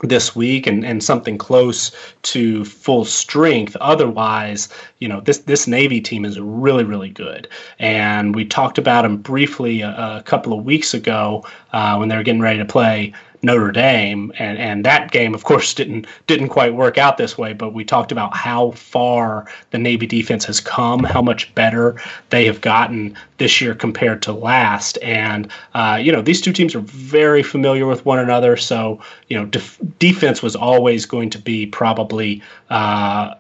[0.04, 1.92] this week and, and something close
[2.22, 3.76] to full strength.
[3.82, 4.70] Otherwise,
[5.00, 7.48] you know, this this Navy team is really, really good.
[7.80, 12.16] And we talked about them briefly a, a couple of weeks ago uh, when they
[12.16, 16.50] were getting ready to play Notre Dame, and and that game, of course, didn't didn't
[16.50, 17.54] quite work out this way.
[17.54, 21.96] But we talked about how far the Navy defense has come, how much better
[22.30, 26.76] they have gotten this year compared to last, and uh, you know these two teams
[26.76, 28.58] are very familiar with one another.
[28.58, 32.42] So you know def- defense was always going to be probably.
[32.70, 33.36] Uh,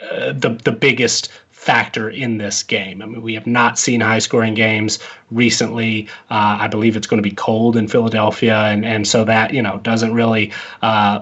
[0.00, 1.28] the the biggest
[1.58, 3.02] factor in this game.
[3.02, 5.00] I mean, we have not seen high scoring games
[5.32, 6.08] recently.
[6.30, 9.60] Uh, I believe it's going to be cold in Philadelphia, and, and so that, you
[9.60, 10.52] know, doesn't really
[10.82, 11.20] uh,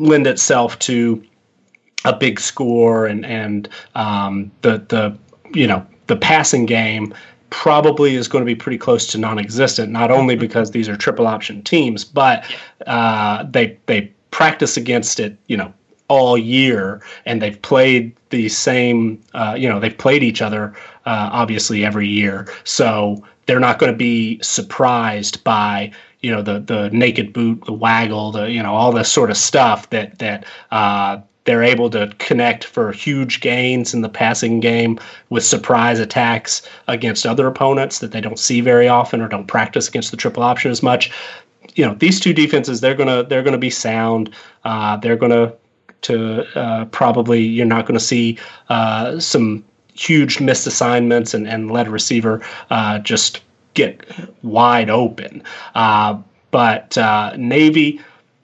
[0.00, 1.24] lend itself to
[2.04, 5.16] a big score and, and um, the, the,
[5.54, 7.14] you know, the passing game
[7.50, 10.40] probably is going to be pretty close to non-existent not only mm-hmm.
[10.40, 12.44] because these are triple option teams but
[12.88, 15.72] uh, they they practice against it you know
[16.08, 19.20] all year, and they've played the same.
[19.34, 20.74] Uh, you know, they've played each other
[21.06, 25.90] uh, obviously every year, so they're not going to be surprised by
[26.20, 29.36] you know the the naked boot, the waggle, the you know all this sort of
[29.36, 30.44] stuff that that.
[30.70, 34.98] Uh, they're able to connect for huge gains in the passing game
[35.30, 39.86] with surprise attacks against other opponents that they don't see very often or don't practice
[39.86, 41.08] against the triple option as much
[41.74, 44.34] you know these two defenses they're gonna they're gonna be sound
[44.64, 45.52] uh, they're gonna
[46.02, 48.38] to uh, probably you're not going to see
[48.68, 53.40] uh, some huge missed assignments and, and let a receiver uh, just
[53.74, 54.04] get
[54.42, 55.42] wide open.
[55.74, 56.20] Uh,
[56.50, 58.00] but uh, Navy,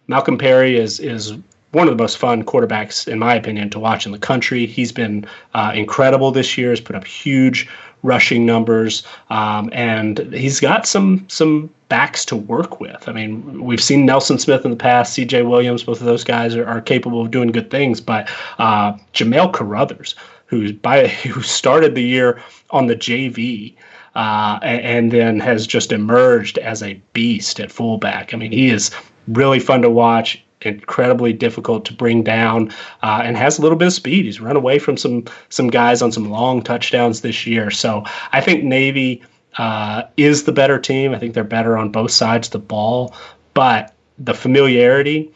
[0.06, 1.34] Malcolm Perry is is
[1.72, 4.66] one of the most fun quarterbacks, in my opinion, to watch in the country.
[4.66, 6.70] He's been uh, incredible this year.
[6.70, 7.66] He's put up huge
[8.02, 13.08] rushing numbers, um, and he's got some some backs to work with.
[13.08, 15.42] I mean, we've seen Nelson Smith in the past, C.J.
[15.42, 15.84] Williams.
[15.84, 18.00] Both of those guys are, are capable of doing good things.
[18.00, 20.14] But uh, Jamale Carothers,
[20.46, 23.74] who's by who started the year on the JV.
[24.14, 28.34] Uh, and, and then has just emerged as a beast at fullback.
[28.34, 28.90] I mean, he is
[29.26, 32.70] really fun to watch incredibly difficult to bring down
[33.02, 34.24] uh, and has a little bit of speed.
[34.24, 37.70] He's run away from some some guys on some long touchdowns this year.
[37.70, 39.22] So I think Navy
[39.58, 41.14] uh, is the better team.
[41.14, 43.14] I think they're better on both sides of the ball,
[43.54, 45.30] but the familiarity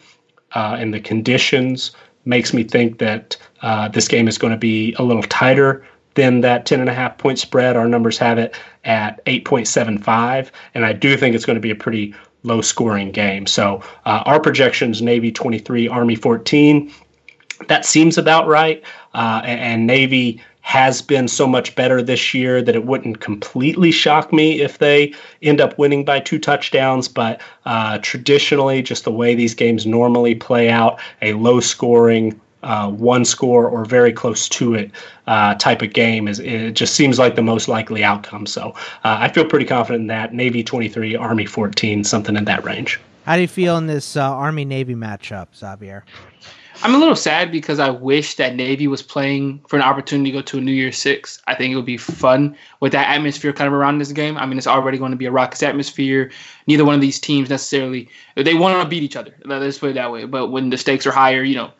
[0.54, 1.92] uh, and the conditions
[2.24, 6.40] makes me think that uh, this game is going to be a little tighter than
[6.40, 7.76] that 10 and a half point spread.
[7.76, 10.50] Our numbers have it at 8.75.
[10.74, 13.46] And I do think it's going to be a pretty low scoring game.
[13.46, 16.92] So uh, our projections Navy 23, Army 14.
[17.68, 18.82] That seems about right.
[19.14, 24.32] Uh, and Navy has been so much better this year that it wouldn't completely shock
[24.32, 27.06] me if they end up winning by two touchdowns.
[27.06, 32.90] But uh, traditionally, just the way these games normally play out, a low scoring, uh,
[32.90, 34.90] one score or very close to it
[35.28, 38.44] uh, type of game is it just seems like the most likely outcome.
[38.44, 38.70] So
[39.04, 40.34] uh, I feel pretty confident in that.
[40.34, 43.00] Navy 23, Army 14, something in that range.
[43.24, 46.04] How do you feel in this uh, Army Navy matchup, Xavier?
[46.82, 50.38] I'm a little sad because I wish that Navy was playing for an opportunity to
[50.38, 51.40] go to a New Year's Six.
[51.46, 54.36] I think it would be fun with that atmosphere kind of around this game.
[54.36, 56.30] I mean, it's already going to be a raucous atmosphere.
[56.66, 59.34] Neither one of these teams necessarily they want to beat each other.
[59.44, 60.26] Let's put it that way.
[60.26, 61.70] But when the stakes are higher, you know,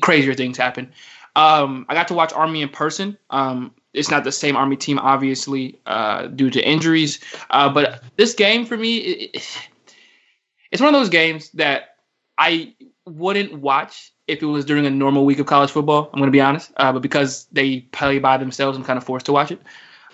[0.00, 0.92] crazier things happen.
[1.36, 3.18] Um, I got to watch Army in person.
[3.30, 7.20] Um, it's not the same Army team, obviously, uh, due to injuries.
[7.50, 9.46] Uh, but this game for me, it,
[10.70, 11.96] it's one of those games that
[12.38, 12.74] I
[13.06, 16.10] wouldn't watch if it was during a normal week of college football.
[16.12, 19.04] I'm going to be honest, uh, but because they play by themselves, I'm kind of
[19.04, 19.60] forced to watch it.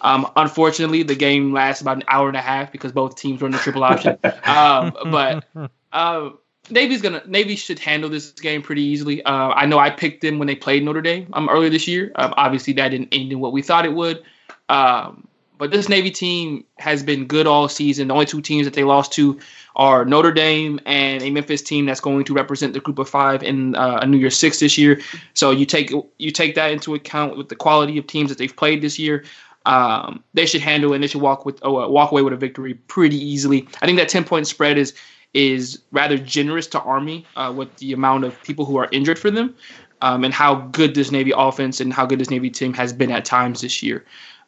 [0.03, 3.53] Um, unfortunately, the game lasts about an hour and a half because both teams run
[3.53, 4.19] the triple option.
[4.45, 5.45] um, but
[5.93, 6.31] uh,
[6.71, 9.23] Navy's gonna Navy should handle this game pretty easily.
[9.25, 12.13] Uh, I know I picked them when they played Notre Dame um, earlier this year.
[12.15, 14.23] Um, obviously, that didn't end in what we thought it would.
[14.69, 15.27] Um,
[15.61, 18.09] but this Navy team has been good all season.
[18.09, 19.39] The only two teams that they lost to
[19.77, 23.43] are Notre Dame and a Memphis team that's going to represent the Group of Five
[23.43, 25.03] in uh, a New Year's Six this year.
[25.35, 28.57] So you take you take that into account with the quality of teams that they've
[28.57, 29.23] played this year.
[29.67, 32.39] Um, they should handle and they should walk with oh, uh, walk away with a
[32.39, 33.69] victory pretty easily.
[33.83, 34.95] I think that ten point spread is
[35.35, 39.31] is rather generous to Army uh, with the amount of people who are injured for
[39.31, 39.55] them,
[40.03, 43.11] um, and how good this Navy offense and how good this Navy team has been
[43.11, 44.05] at times this year.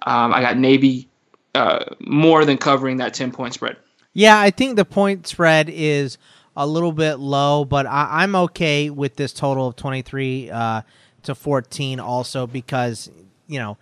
[0.07, 1.09] Um, I got Navy
[1.55, 3.77] uh, more than covering that 10 point spread.
[4.15, 6.19] Yeah, I think the point spread is
[6.57, 10.83] a little bit low, but I, am okay with this total of 23 uh,
[11.23, 13.11] to 14 also because,
[13.47, 13.79] you know,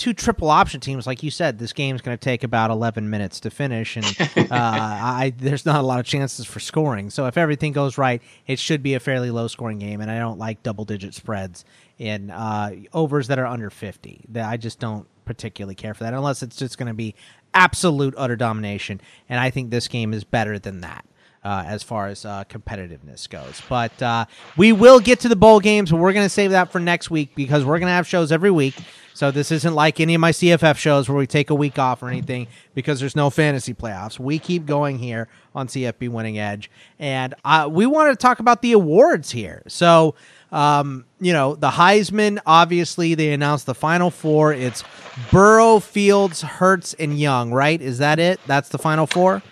[0.00, 3.38] two triple option teams, like you said, this game's going to take about 11 minutes
[3.40, 7.10] to finish, and uh, I, there's not a lot of chances for scoring.
[7.10, 10.18] So if everything goes right, it should be a fairly low scoring game, and I
[10.18, 11.66] don't like double digit spreads
[11.98, 14.24] in uh, overs that are under 50.
[14.30, 17.14] That I just don't particularly care for that unless it's just going to be
[17.52, 19.02] absolute utter domination.
[19.28, 21.04] And I think this game is better than that.
[21.42, 23.62] Uh, as far as uh, competitiveness goes.
[23.66, 24.26] But uh,
[24.58, 27.10] we will get to the bowl games, but we're going to save that for next
[27.10, 28.74] week because we're going to have shows every week.
[29.14, 32.02] So this isn't like any of my CFF shows where we take a week off
[32.02, 34.18] or anything because there's no fantasy playoffs.
[34.18, 38.60] We keep going here on CFB Winning Edge, and uh, we want to talk about
[38.60, 39.62] the awards here.
[39.66, 40.14] So
[40.52, 44.52] um, you know, the Heisman, obviously, they announced the final four.
[44.52, 44.82] It's
[45.30, 47.80] Burrow, Fields, Hurts, and Young, right?
[47.80, 48.40] Is that it?
[48.46, 49.42] That's the final four?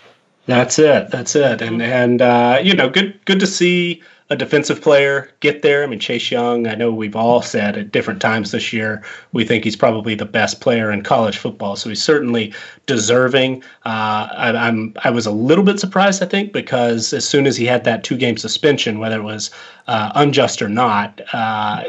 [0.49, 1.11] That's it.
[1.11, 1.61] That's it.
[1.61, 5.83] And, and uh, you know, good, good to see a defensive player get there.
[5.83, 9.45] I mean, Chase Young, I know we've all said at different times this year, we
[9.45, 11.75] think he's probably the best player in college football.
[11.75, 12.51] So he's certainly
[12.87, 13.61] deserving.
[13.85, 17.55] Uh, I, I'm I was a little bit surprised, I think, because as soon as
[17.55, 19.51] he had that two game suspension, whether it was
[19.87, 21.83] uh, unjust or not, uh,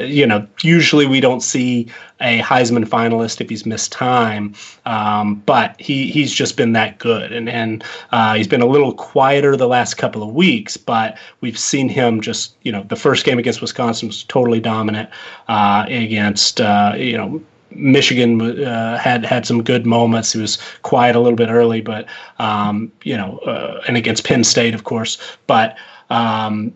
[0.00, 1.90] you know, usually we don't see
[2.24, 4.54] a Heisman finalist if he's missed time.
[4.86, 8.94] Um, but he he's just been that good, and and uh, he's been a little
[8.94, 10.76] quieter the last couple of weeks.
[10.76, 15.10] But we've seen him just you know the first game against Wisconsin was totally dominant
[15.48, 20.32] uh, against uh, you know Michigan uh, had had some good moments.
[20.32, 22.06] He was quiet a little bit early, but
[22.38, 25.18] um, you know, uh, and against Penn State, of course.
[25.46, 25.76] But
[26.10, 26.72] um,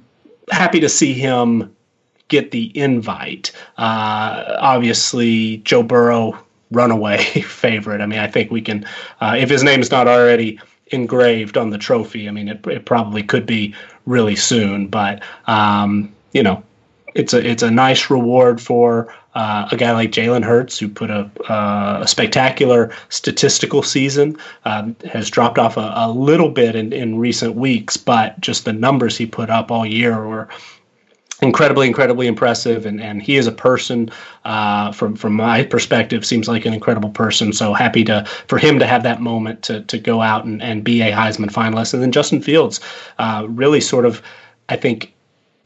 [0.51, 1.75] happy to see him
[2.29, 3.53] get the invite.
[3.77, 6.39] Uh, obviously, Joe Burrow,
[6.71, 8.01] runaway favorite.
[8.01, 8.87] I mean, I think we can,
[9.21, 13.23] uh, if his name's not already engraved on the trophy, I mean, it, it probably
[13.23, 13.75] could be
[14.07, 14.89] really soon.
[14.89, 16.63] But um, you know,
[17.15, 21.11] it's a it's a nice reward for uh, a guy like Jalen Hurts, who put
[21.11, 26.93] a, uh, a spectacular statistical season, um, has dropped off a, a, little bit in,
[26.93, 30.49] in recent weeks, but just the numbers he put up all year were
[31.43, 32.87] incredibly, incredibly impressive.
[32.87, 34.11] And, and he is a person,
[34.45, 37.53] uh, from from my perspective, seems like an incredible person.
[37.53, 40.83] So happy to for him to have that moment to to go out and, and
[40.83, 41.95] be a Heisman finalist.
[41.95, 42.81] And then Justin Fields,
[43.19, 44.23] uh, really sort of,
[44.69, 45.13] I think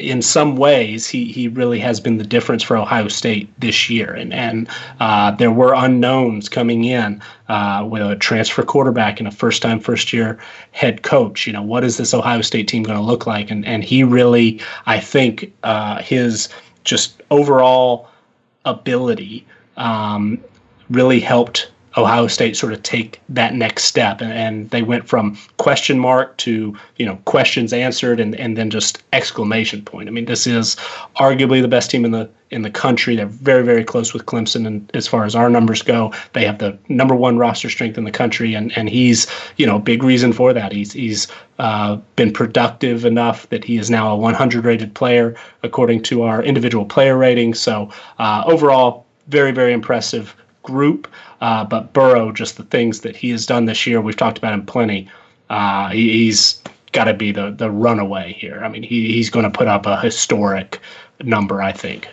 [0.02, 4.12] in some ways, he he really has been the difference for Ohio State this year.
[4.12, 4.68] And and
[5.00, 9.80] uh, there were unknowns coming in uh, with a transfer quarterback and a first time
[9.80, 10.38] first year
[10.72, 11.46] head coach.
[11.46, 13.50] You know, what is this Ohio State team going to look like?
[13.50, 16.48] And and he really, I think, uh, his
[16.84, 18.08] just overall
[18.64, 19.46] ability
[19.76, 20.38] um,
[20.90, 25.36] really helped Ohio State sort of take that next step, and, and, they went from
[25.58, 30.08] question mark to you know questions answered, and, and then just exclamation point.
[30.08, 30.76] I mean, this is
[31.16, 33.16] arguably the best team in the in the country.
[33.16, 36.58] They're very very close with Clemson, and as far as our numbers go, they have
[36.58, 39.26] the number one roster strength in the country, and and he's
[39.56, 40.72] you know a big reason for that.
[40.72, 41.28] He's he's
[41.58, 46.42] uh, been productive enough that he is now a 100 rated player according to our
[46.42, 47.60] individual player ratings.
[47.60, 51.08] So uh, overall, very very impressive group.
[51.42, 54.54] Uh, but Burrow, just the things that he has done this year, we've talked about
[54.54, 55.08] him plenty.
[55.50, 56.62] Uh, he, he's
[56.92, 58.60] got to be the the runaway here.
[58.62, 60.78] I mean, he, he's going to put up a historic
[61.20, 62.08] number, I think.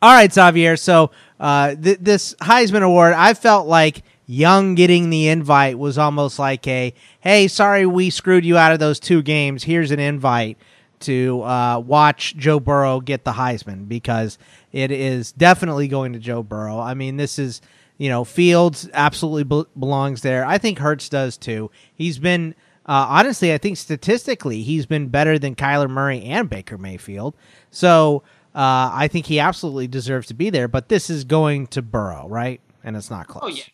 [0.00, 0.78] All right, Xavier.
[0.78, 6.38] So uh, th- this Heisman Award, I felt like Young getting the invite was almost
[6.38, 9.64] like a, hey, sorry we screwed you out of those two games.
[9.64, 10.56] Here's an invite
[11.00, 14.38] to uh, watch Joe Burrow get the Heisman because
[14.72, 16.78] it is definitely going to Joe Burrow.
[16.78, 17.60] I mean, this is
[17.98, 20.44] you know Fields absolutely be- belongs there.
[20.46, 21.70] I think Hurts does too.
[21.94, 22.54] He's been
[22.86, 27.34] Uh, honestly, I think statistically he's been better than Kyler Murray and Baker Mayfield.
[27.70, 28.22] So
[28.54, 30.68] uh, I think he absolutely deserves to be there.
[30.68, 32.62] But this is going to Burrow, right?
[32.82, 33.42] And it's not close.
[33.44, 33.64] Oh yeah,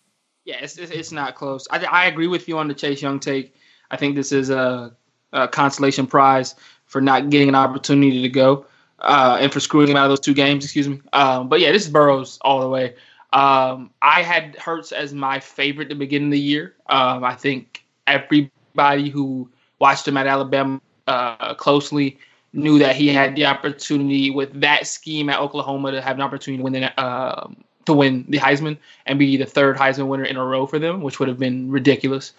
[0.45, 1.69] yeah, it's it's, it's not close.
[1.71, 3.55] I I agree with you on the Chase Young take.
[3.93, 4.93] I think this is a,
[5.33, 6.57] a consolation prize
[6.87, 8.67] for not getting an opportunity to go
[8.99, 10.65] uh, and for screwing him out of those two games.
[10.65, 11.01] Excuse me.
[11.13, 12.95] Um, but yeah, this is Burrows all the way.
[13.35, 16.75] Um, I had Hurts as my favorite beginning of the year.
[16.87, 22.17] Um, I think everybody who watched him at Alabama uh, closely
[22.53, 26.59] knew that he had the opportunity with that scheme at Oklahoma to have an opportunity
[26.59, 27.49] to win the uh,
[27.87, 31.03] to win the Heisman and be the third Heisman winner in a row for them,
[31.03, 32.33] which would have been ridiculous.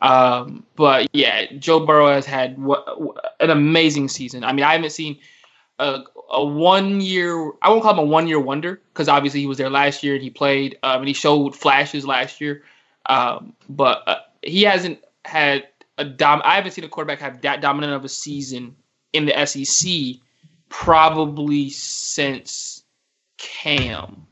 [0.00, 4.42] Um, but yeah, Joe Burrow has had an amazing season.
[4.42, 5.18] I mean, I haven't seen
[6.32, 7.52] a one year.
[7.62, 10.14] I won't call him a one year wonder because obviously he was there last year
[10.14, 12.62] and he played um, and he showed flashes last year.
[13.06, 15.68] Um, but uh, he hasn't had
[15.98, 16.40] a dom.
[16.44, 18.76] I haven't seen a quarterback have that dominant of a season
[19.12, 20.20] in the SEC
[20.68, 22.82] probably since
[23.38, 24.26] Cam.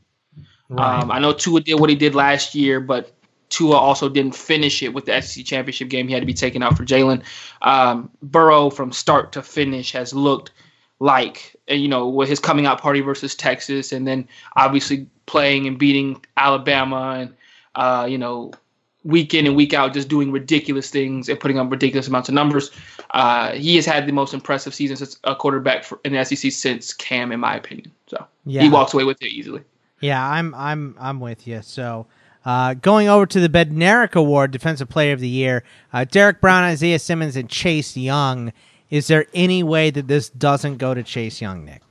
[0.69, 1.01] Right.
[1.01, 3.11] Um, I know Tua did what he did last year, but
[3.49, 6.07] Tua also didn't finish it with the SEC championship game.
[6.07, 7.23] He had to be taken out for Jalen.
[7.61, 10.51] Um, Burrow, from start to finish, has looked
[10.99, 15.77] like you know with his coming out party versus Texas, and then obviously playing and
[15.77, 17.33] beating Alabama, and
[17.75, 18.51] uh, you know
[19.03, 22.35] week in and week out just doing ridiculous things and putting up ridiculous amounts of
[22.35, 22.71] numbers.
[23.11, 26.51] Uh, he has had the most impressive season as a quarterback for, in the SEC
[26.51, 27.91] since Cam, in my opinion.
[28.07, 28.61] So yeah.
[28.61, 29.61] he walks away with it easily.
[29.99, 31.61] Yeah, I'm I'm I'm with you.
[31.61, 32.07] So.
[32.43, 35.63] Uh, going over to the Bednarik Award, Defensive Player of the Year,
[35.93, 38.51] uh, Derrick Brown, Isaiah Simmons, and Chase Young.
[38.91, 41.81] Is there any way that this doesn't go to Chase Young, Nick?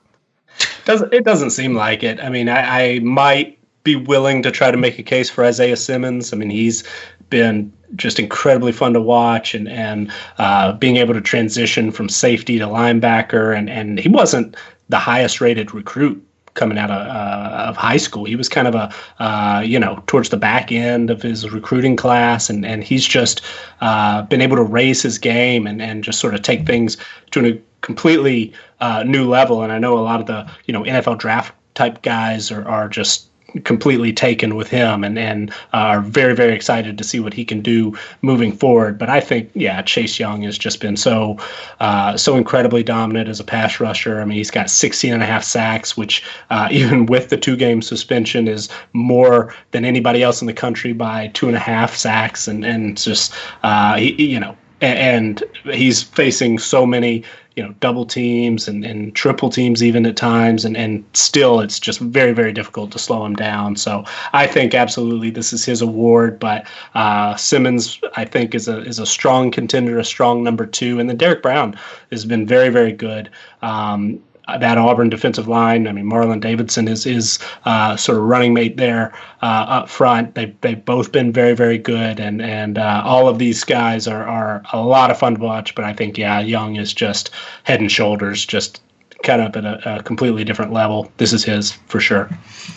[0.85, 2.21] Doesn't it doesn't seem like it.
[2.21, 5.77] I mean, I, I might be willing to try to make a case for Isaiah
[5.77, 6.33] Simmons.
[6.33, 6.85] I mean, he's
[7.31, 12.59] been just incredibly fun to watch and and uh, being able to transition from safety
[12.59, 14.57] to linebacker and and he wasn't
[14.89, 16.25] the highest rated recruit
[16.55, 18.25] coming out of, uh, of high school.
[18.25, 18.93] He was kind of a,
[19.23, 23.43] uh, you know, towards the back end of his recruiting class, and, and he's just
[23.81, 26.97] uh, been able to raise his game and, and just sort of take things
[27.31, 29.63] to a completely uh, new level.
[29.63, 32.89] And I know a lot of the, you know, NFL draft type guys are, are
[32.89, 33.30] just
[33.65, 37.61] completely taken with him and and are very very excited to see what he can
[37.61, 38.99] do moving forward.
[38.99, 41.39] But I think yeah, Chase Young has just been so
[41.81, 44.21] uh, so incredibly dominant as a pass rusher.
[44.21, 47.57] I mean, he's got 16 and a half sacks, which uh, even with the two
[47.57, 51.95] game suspension is more than anybody else in the country by two and a half
[51.97, 57.25] sacks, and and just uh, he, you know and he's facing so many
[57.57, 61.79] you know double teams and, and triple teams even at times and, and still it's
[61.79, 63.77] just very very difficult to slow him down.
[63.77, 68.81] So i think absolutely this is his award but uh, simmons i think is a
[68.83, 71.79] is a strong contender a strong number two and then derrick brown
[72.11, 73.31] has been very very good.
[73.63, 74.23] Um,
[74.59, 75.87] that Auburn defensive line.
[75.87, 80.35] I mean, Marlon Davidson is is uh, sort of running mate there uh, up front.
[80.35, 84.25] They they've both been very very good, and and uh, all of these guys are
[84.27, 85.75] are a lot of fun to watch.
[85.75, 87.31] But I think yeah, Young is just
[87.65, 88.81] head and shoulders, just
[89.23, 91.11] kind of at a, a completely different level.
[91.19, 92.31] This is his for sure.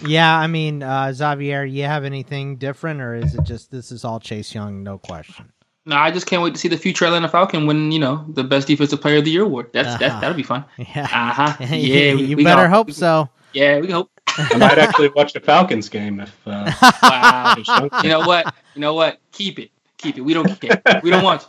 [0.06, 4.04] Yeah, I mean, uh, Xavier, you have anything different, or is it just this is
[4.04, 5.52] all Chase Young, no question?
[5.86, 7.92] No, I just can't wait to see the future Atlanta Falcon win.
[7.92, 9.70] You know, the best defensive player of the year award.
[9.74, 9.98] That's uh-huh.
[9.98, 10.64] that that'll be fun.
[10.78, 11.56] Yeah, uh huh.
[11.60, 13.30] Yeah, we, you we better hope so.
[13.54, 14.10] Yeah, we hope.
[14.28, 16.48] I might actually watch the Falcons game if.
[16.48, 16.72] Uh,
[17.04, 17.56] wow.
[18.02, 18.54] you know what?
[18.74, 19.20] You know what?
[19.32, 19.72] Keep it.
[19.98, 20.22] Keep it.
[20.22, 20.82] We don't care.
[21.04, 21.48] We don't want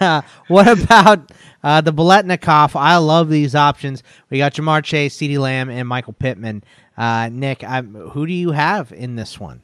[0.00, 1.30] Uh, what about
[1.62, 2.74] uh, the Biletnikoff?
[2.74, 4.02] I love these options.
[4.30, 6.64] We got Ja'Marr Chase, CeeDee Lamb, and Michael Pittman.
[6.98, 9.62] Uh, Nick, I'm, who do you have in this one?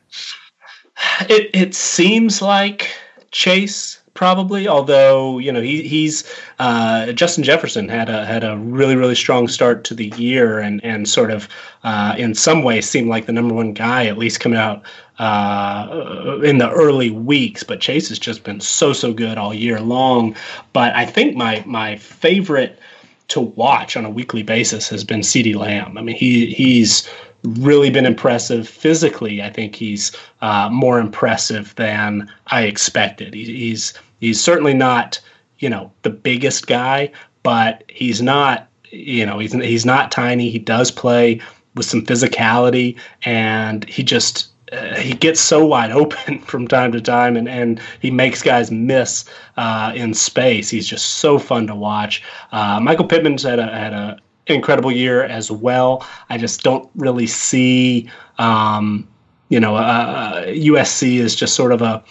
[1.29, 2.91] It it seems like
[3.31, 4.67] Chase probably.
[4.67, 6.25] Although you know he he's
[6.59, 10.85] uh, Justin Jefferson had a had a really really strong start to the year and
[10.85, 11.49] and sort of
[11.85, 14.83] uh, in some ways seemed like the number one guy at least coming out
[15.21, 17.63] uh, in the early weeks.
[17.63, 20.35] But Chase has just been so so good all year long.
[20.73, 22.79] But I think my my favorite
[23.29, 25.97] to watch on a weekly basis has been CeeDee Lamb.
[25.97, 27.09] I mean, he he's
[27.43, 29.43] really been impressive physically.
[29.43, 33.35] I think he's uh, more impressive than I expected.
[33.35, 35.21] He, he's he's certainly not
[35.59, 37.11] you know the biggest guy,
[37.43, 40.51] but he's not you know he's he's not tiny.
[40.51, 41.41] He does play
[41.75, 47.01] with some physicality, and he just uh, he gets so wide open from time to
[47.01, 49.25] time, and, and he makes guys miss
[49.57, 50.69] uh, in space.
[50.69, 52.23] He's just so fun to watch.
[52.53, 54.19] Uh, Michael Pittman's had a had a
[54.49, 56.07] incredible year as well.
[56.31, 59.07] I just don't really see, um,
[59.49, 62.03] you know, uh, USC is just sort of a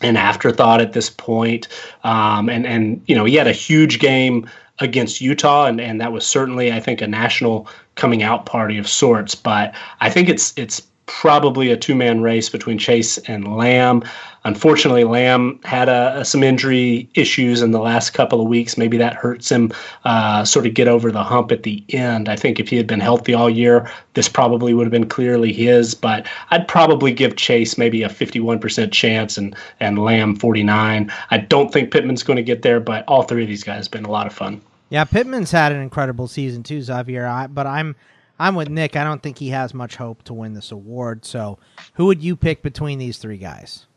[0.00, 1.68] an afterthought at this point.
[2.04, 4.48] Um, and and you know he had a huge game
[4.80, 8.88] against Utah, and, and that was certainly I think a national coming out party of
[8.88, 9.34] sorts.
[9.34, 14.04] But I think it's it's probably a two man race between Chase and Lamb.
[14.48, 18.78] Unfortunately, Lamb had a, a, some injury issues in the last couple of weeks.
[18.78, 19.70] Maybe that hurts him
[20.06, 22.30] uh, sort of get over the hump at the end.
[22.30, 25.52] I think if he had been healthy all year, this probably would have been clearly
[25.52, 25.94] his.
[25.94, 31.12] But I'd probably give Chase maybe a 51% chance and, and Lamb 49.
[31.30, 33.92] I don't think Pittman's going to get there, but all three of these guys have
[33.92, 34.62] been a lot of fun.
[34.88, 37.26] Yeah, Pittman's had an incredible season too, Xavier.
[37.26, 37.96] I, but I'm
[38.38, 38.96] I'm with Nick.
[38.96, 41.24] I don't think he has much hope to win this award.
[41.24, 41.58] So,
[41.94, 43.87] who would you pick between these three guys?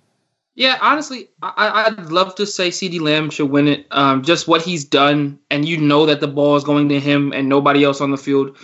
[0.54, 3.88] Yeah, honestly, I, would love to say CeeDee Lamb should win it.
[3.92, 7.32] Um, just what he's done, and you know that the ball is going to him
[7.32, 8.58] and nobody else on the field.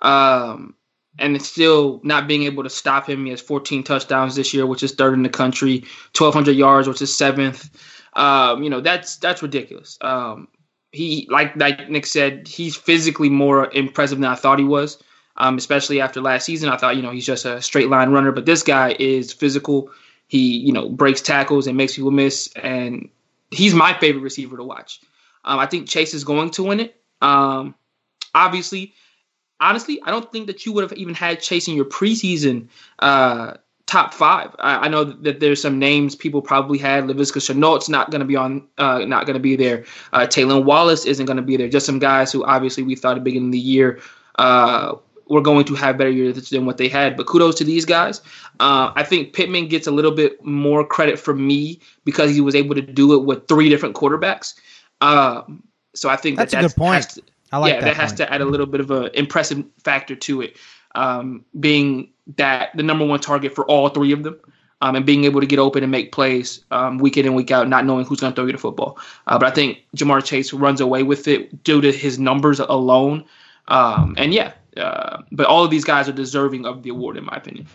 [0.00, 0.76] Um,
[1.18, 3.24] and it's still not being able to stop him.
[3.24, 5.80] He has 14 touchdowns this year, which is third in the country,
[6.16, 7.68] 1,200 yards, which is seventh.
[8.14, 9.98] Um, you know, that's that's ridiculous.
[10.00, 10.46] Um,
[10.92, 15.02] he, like like Nick said, he's physically more impressive than I thought he was
[15.36, 16.68] um, especially after last season.
[16.68, 19.90] I thought, you know, he's just a straight line runner, but this guy is physical.
[20.32, 23.10] He, you know, breaks tackles and makes people miss, and
[23.50, 24.98] he's my favorite receiver to watch.
[25.44, 26.96] Um, I think Chase is going to win it.
[27.20, 27.74] Um,
[28.34, 28.94] obviously,
[29.60, 32.68] honestly, I don't think that you would have even had Chase in your preseason
[33.00, 34.56] uh, top five.
[34.58, 37.04] I, I, know that there's some names people probably had.
[37.04, 39.84] Laviska Shenault's not going to be on, uh, not going to be there.
[40.14, 40.26] Uh,
[40.64, 41.68] Wallace isn't going to be there.
[41.68, 44.00] Just some guys who obviously we thought at the beginning of the year
[44.38, 44.94] uh,
[45.32, 47.16] were going to have better years than what they had.
[47.16, 48.20] But kudos to these guys.
[48.60, 52.54] Uh, I think Pittman gets a little bit more credit from me because he was
[52.54, 54.54] able to do it with three different quarterbacks.
[55.00, 55.62] Um,
[55.94, 57.10] so I think that's, that that's a good point.
[57.10, 59.64] To, I like yeah, that, that has to add a little bit of an impressive
[59.82, 60.56] factor to it,
[60.94, 64.38] um, being that the number one target for all three of them.
[64.84, 67.52] Um, and being able to get open and make plays um, week in and week
[67.52, 68.98] out, not knowing who's going to throw you the football.
[69.28, 73.24] Uh, but I think Ja'Marr Chase runs away with it due to his numbers alone.
[73.68, 77.24] Um, and yeah, uh, but all of these guys are deserving of the award, in
[77.24, 77.66] my opinion.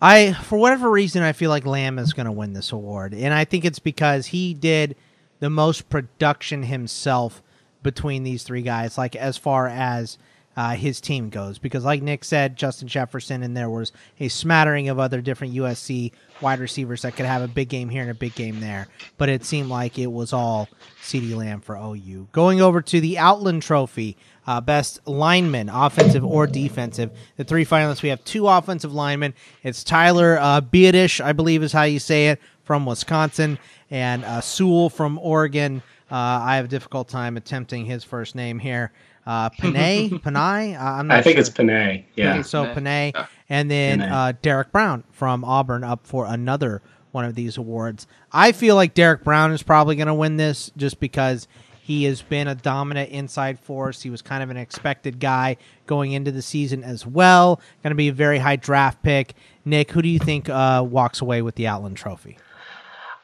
[0.00, 3.32] I, for whatever reason, I feel like Lamb is going to win this award, and
[3.32, 4.96] I think it's because he did
[5.40, 7.42] the most production himself
[7.82, 8.98] between these three guys.
[8.98, 10.18] Like as far as
[10.56, 11.58] uh, his team goes.
[11.58, 16.12] Because, like Nick said, Justin Jefferson, and there was a smattering of other different USC
[16.40, 18.88] wide receivers that could have a big game here and a big game there.
[19.18, 20.68] But it seemed like it was all
[21.02, 22.28] CeeDee Lamb for OU.
[22.32, 24.16] Going over to the Outland Trophy,
[24.46, 27.10] uh, best lineman, offensive or defensive.
[27.36, 29.34] The three finalists, we have two offensive linemen.
[29.62, 33.58] It's Tyler uh, Biadasz, I believe is how you say it, from Wisconsin,
[33.90, 35.82] and uh, Sewell from Oregon.
[36.10, 38.92] Uh, I have a difficult time attempting his first name here
[39.26, 40.78] uh, Penei, Penei.
[40.78, 41.40] Uh, I'm not I think sure.
[41.40, 42.04] it's Penei.
[42.14, 42.34] Yeah.
[42.34, 47.34] Okay, so Penei, and then uh, Derrick Brown from Auburn up for another one of
[47.34, 48.06] these awards.
[48.30, 51.48] I feel like Derrick Brown is probably going to win this just because
[51.86, 54.02] he has been a dominant inside force.
[54.02, 55.56] He was kind of an expected guy
[55.86, 57.60] going into the season as well.
[57.84, 59.34] Going to be a very high draft pick.
[59.64, 62.38] Nick, who do you think uh, walks away with the Outland Trophy?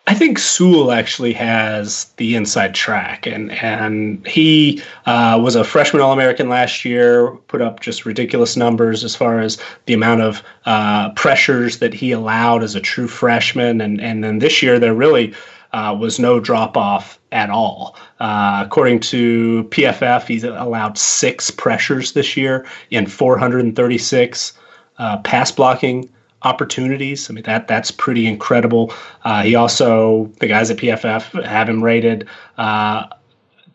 [0.06, 6.00] I think Sewell actually has the inside track, and and he uh, was a freshman
[6.00, 7.32] All American last year.
[7.48, 12.12] Put up just ridiculous numbers as far as the amount of uh, pressures that he
[12.12, 15.34] allowed as a true freshman, and and then this year there really
[15.72, 17.96] uh, was no drop off at all.
[18.20, 24.52] Uh, according to PFF, he's allowed six pressures this year in 436
[24.98, 26.08] uh, pass blocking
[26.42, 27.30] opportunities.
[27.30, 28.92] I mean that that's pretty incredible.
[29.24, 32.28] Uh, he also the guys at PFF have him rated
[32.58, 33.06] uh,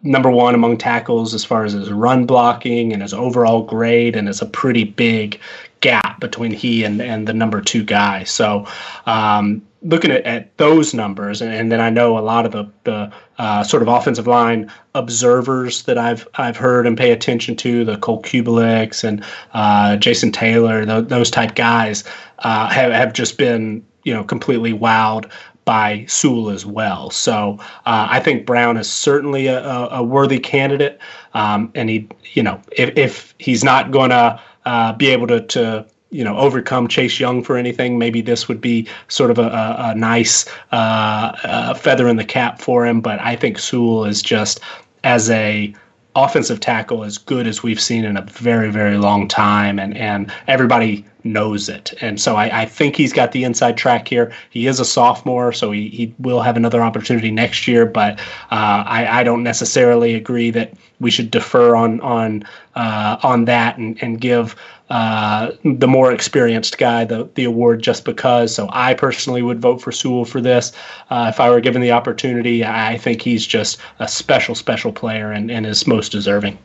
[0.03, 4.29] number one among tackles as far as his run blocking and his overall grade, and
[4.29, 5.39] it's a pretty big
[5.79, 8.23] gap between he and and the number two guy.
[8.23, 8.65] So.
[9.05, 12.65] Um, looking at, at those numbers, and, and, then I know a lot of the,
[12.83, 17.85] the uh, sort of offensive line observers that I've I've heard and pay attention to,
[17.85, 19.23] the Cole Cubelics and
[19.53, 22.03] uh, Jason Taylor, the, those type guys
[22.39, 25.29] uh, have, have just been you know completely wowed
[25.67, 27.09] by Sewell as well.
[27.09, 29.59] So uh, I think Brown is certainly a,
[29.91, 30.97] a worthy candidate,
[31.33, 35.41] um, and he you know if, if he's not going to uh, be able to,
[35.41, 37.99] to you know overcome Chase Young for anything.
[37.99, 42.85] Maybe this would be sort of a, a, nice uh, feather in the cap for
[42.85, 43.01] him.
[43.01, 44.61] But I think Sewell is just
[45.03, 45.75] as a
[46.17, 50.31] offensive tackle as good as we've seen in a very very long time, and and
[50.47, 51.93] everybody knows it.
[52.01, 54.31] And so I, I, think he's got the inside track here.
[54.49, 57.85] He is a sophomore, so he, he will have another opportunity next year.
[57.85, 62.43] But uh, I, I don't necessarily agree that we should defer on on
[62.75, 64.55] uh, on that and, and give
[64.89, 68.55] uh, the more experienced guy the, the award just because.
[68.55, 70.71] So I personally would vote for Sewell for this.
[71.09, 75.31] Uh, if I were given the opportunity, I think he's just a special, special player
[75.31, 76.57] and, and is most deserving.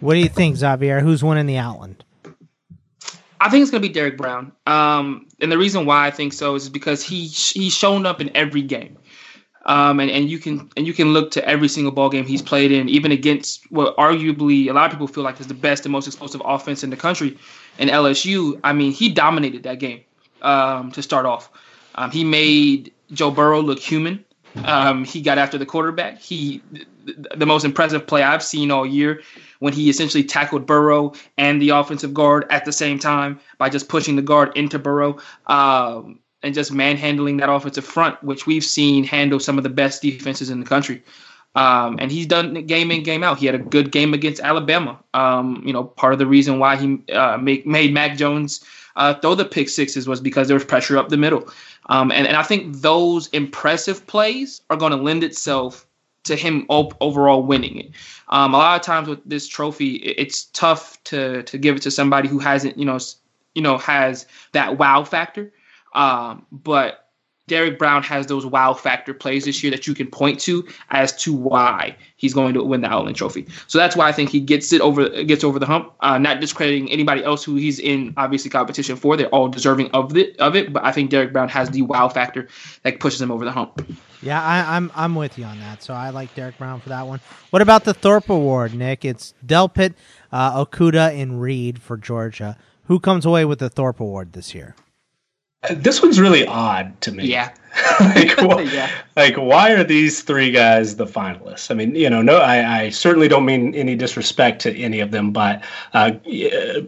[0.00, 1.00] What do you think, Xavier?
[1.00, 2.04] Who's winning the Outland?
[3.40, 4.52] I think it's going to be Derrick Brown.
[4.66, 8.30] Um, and the reason why I think so is because he he's shown up in
[8.36, 8.96] every game.
[9.64, 12.42] Um, and, and you can and you can look to every single ball game he's
[12.42, 15.84] played in, even against what arguably a lot of people feel like is the best
[15.84, 17.38] and most explosive offense in the country,
[17.78, 18.58] in LSU.
[18.64, 20.00] I mean, he dominated that game
[20.42, 21.50] um, to start off.
[21.94, 24.24] Um, he made Joe Burrow look human.
[24.64, 26.18] Um, he got after the quarterback.
[26.18, 26.60] He
[27.34, 29.22] the most impressive play I've seen all year
[29.58, 33.88] when he essentially tackled Burrow and the offensive guard at the same time by just
[33.88, 35.18] pushing the guard into Burrow.
[35.46, 40.02] Um, and just manhandling that offensive front, which we've seen handle some of the best
[40.02, 41.02] defenses in the country.
[41.54, 43.38] Um, and he's done game in, game out.
[43.38, 44.98] He had a good game against Alabama.
[45.12, 48.64] Um, you know, part of the reason why he uh, make, made Mac Jones
[48.96, 51.48] uh, throw the pick sixes was because there was pressure up the middle.
[51.86, 55.86] Um, and, and I think those impressive plays are going to lend itself
[56.24, 57.90] to him op- overall winning it.
[58.28, 61.90] Um, a lot of times with this trophy, it's tough to to give it to
[61.90, 62.98] somebody who hasn't, you know,
[63.54, 65.52] you know, has that wow factor.
[65.94, 67.02] Um, but
[67.48, 71.12] Derrick Brown has those wow factor plays this year that you can point to as
[71.22, 73.46] to why he's going to win the Outland Trophy.
[73.66, 75.92] So that's why I think he gets it over gets over the hump.
[76.00, 80.16] Uh, not discrediting anybody else who he's in obviously competition for; they're all deserving of
[80.16, 80.36] it.
[80.38, 82.48] Of it, but I think Derrick Brown has the wow factor
[82.84, 83.86] that pushes him over the hump.
[84.22, 85.82] Yeah, I, I'm I'm with you on that.
[85.82, 87.20] So I like Derrick Brown for that one.
[87.50, 89.04] What about the Thorpe Award, Nick?
[89.04, 89.94] It's Delpit,
[90.30, 92.56] uh, Okudah, and Reed for Georgia.
[92.84, 94.76] Who comes away with the Thorpe Award this year?
[95.70, 97.26] This one's really odd to me.
[97.26, 97.52] Yeah.
[98.00, 98.90] like, wh- yeah.
[99.16, 101.70] like, why are these three guys the finalists?
[101.70, 105.10] I mean, you know, no, I, I certainly don't mean any disrespect to any of
[105.10, 105.62] them, but
[105.94, 106.10] uh,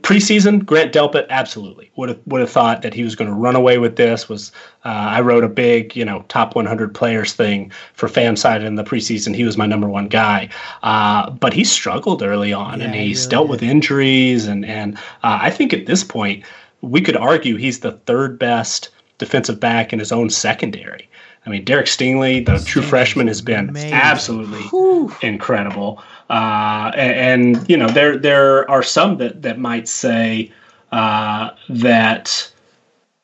[0.02, 3.56] preseason, Grant Delpit, absolutely would have would have thought that he was going to run
[3.56, 4.28] away with this.
[4.28, 4.52] Was
[4.84, 8.84] uh, I wrote a big, you know, top 100 players thing for FanSided in the
[8.84, 9.34] preseason.
[9.34, 10.50] He was my number one guy,
[10.82, 13.50] uh, but he struggled early on, yeah, and he's really dealt did.
[13.52, 16.44] with injuries, and and uh, I think at this point
[16.84, 21.08] we could argue he's the third best defensive back in his own secondary.
[21.46, 23.92] I mean, Derek Stingley, the true freshman, has been Amazing.
[23.92, 25.14] absolutely Whew.
[25.20, 26.02] incredible.
[26.30, 30.52] Uh, and, and, you know, there there are some that that might say
[30.90, 32.50] uh, that.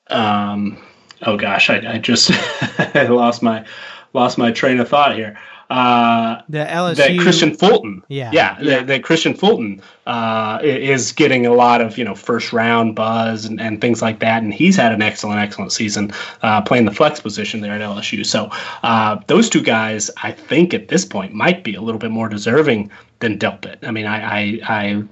[0.09, 0.77] Um,
[1.23, 2.31] oh gosh, I, I just
[2.95, 3.65] lost my
[4.13, 5.39] lost my train of thought here
[5.71, 8.77] uh, the LSU that Kristian Fulton, yeah, yeah, yeah.
[8.79, 13.45] That, that Kristian Fulton uh, is getting a lot of you know first round buzz
[13.45, 16.11] and, and things like that, and he's had an excellent, excellent season
[16.43, 18.27] uh, playing the flex position there at LSU.
[18.27, 18.51] So
[18.83, 22.29] uh, those two guys, I think at this point, might be a little bit more
[22.29, 22.91] deserving
[23.21, 23.77] than Delpit.
[23.87, 25.05] I mean, I, I, I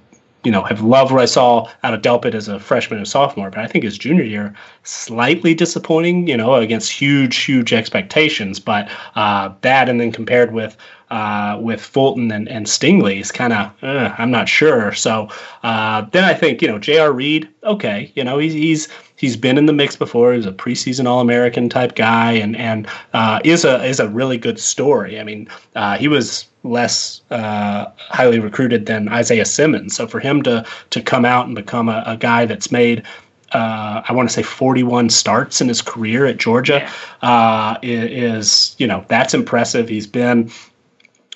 [0.45, 3.51] you know, have loved what I saw out of Delpit as a freshman and sophomore,
[3.51, 8.61] but I think his junior year slightly disappointing, you know, against huge, huge expectations.
[8.61, 10.77] But uh, that and then compared with
[11.11, 14.93] uh, with Fulton and, and Stingley is kind of uh, I'm not sure.
[14.93, 15.29] So
[15.63, 17.13] uh, then I think you know J.R.
[17.13, 20.35] Reed, okay, you know he's he's he's been in the mix before.
[20.35, 24.39] He's a preseason All American type guy, and and uh, is a is a really
[24.39, 25.19] good story.
[25.19, 30.43] I mean, uh, he was less uh, highly recruited than Isaiah Simmons, so for him
[30.43, 33.05] to to come out and become a, a guy that's made.
[33.53, 36.87] Uh, I want to say 41 starts in his career at Georgia
[37.23, 39.89] uh, is, you know, that's impressive.
[39.89, 40.51] He's been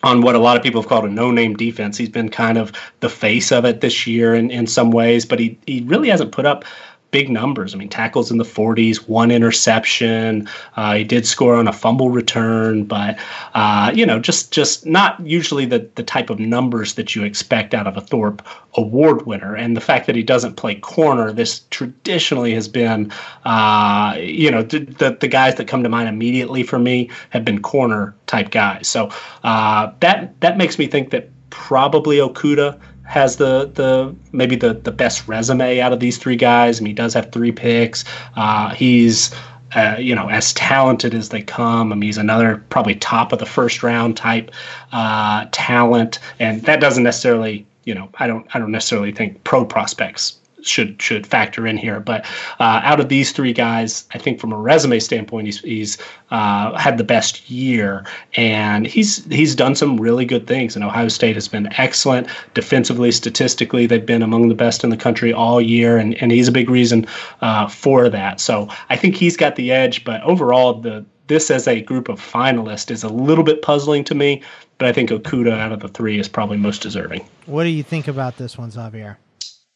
[0.02, 1.96] on what a lot of people have called a no-name defense.
[1.96, 5.38] He's been kind of the face of it this year in, in some ways, but
[5.38, 6.66] he, he really hasn't put up
[7.12, 7.74] big numbers.
[7.74, 10.48] I mean, tackles in the 40s, one interception.
[10.76, 13.16] Uh, he did score on a fumble return, but
[13.54, 17.74] uh, you know, just just not usually the the type of numbers that you expect
[17.74, 18.42] out of a Thorpe
[18.74, 19.54] Award winner.
[19.54, 23.12] And the fact that he doesn't play corner, this traditionally has been,
[23.44, 27.60] uh, you know, the, the, guys that come to mind immediately for me have been
[27.60, 28.88] corner type guys.
[28.88, 29.10] So
[29.44, 32.80] uh, that that makes me think that probably Okudah
[33.12, 36.80] has the the maybe the the best resume out of these three guys.
[36.80, 38.06] I mean, he does have three picks.
[38.36, 39.34] Uh, he's
[39.74, 41.92] uh, you know as talented as they come.
[41.92, 44.50] I mean, he's another probably top of the first round type
[44.92, 49.66] uh, talent, and that doesn't necessarily you know I don't I don't necessarily think pro
[49.66, 52.00] prospects should should factor in here.
[52.00, 52.24] But
[52.60, 55.98] uh, out of these three guys, I think from a resume standpoint, he's he's
[56.30, 58.04] uh, had the best year,
[58.34, 60.74] and he's he's done some really good things.
[60.76, 63.86] And Ohio State has been excellent defensively, statistically.
[63.86, 66.70] They've been among the best in the country all year, and and he's a big
[66.70, 67.06] reason
[67.40, 68.40] uh, for that.
[68.40, 70.04] So I think he's got the edge.
[70.04, 74.14] But overall, the this as a group of finalists is a little bit puzzling to
[74.14, 74.42] me.
[74.78, 77.24] But I think Okudah out of the three is probably most deserving.
[77.46, 79.18] What do you think about this one, Xavier?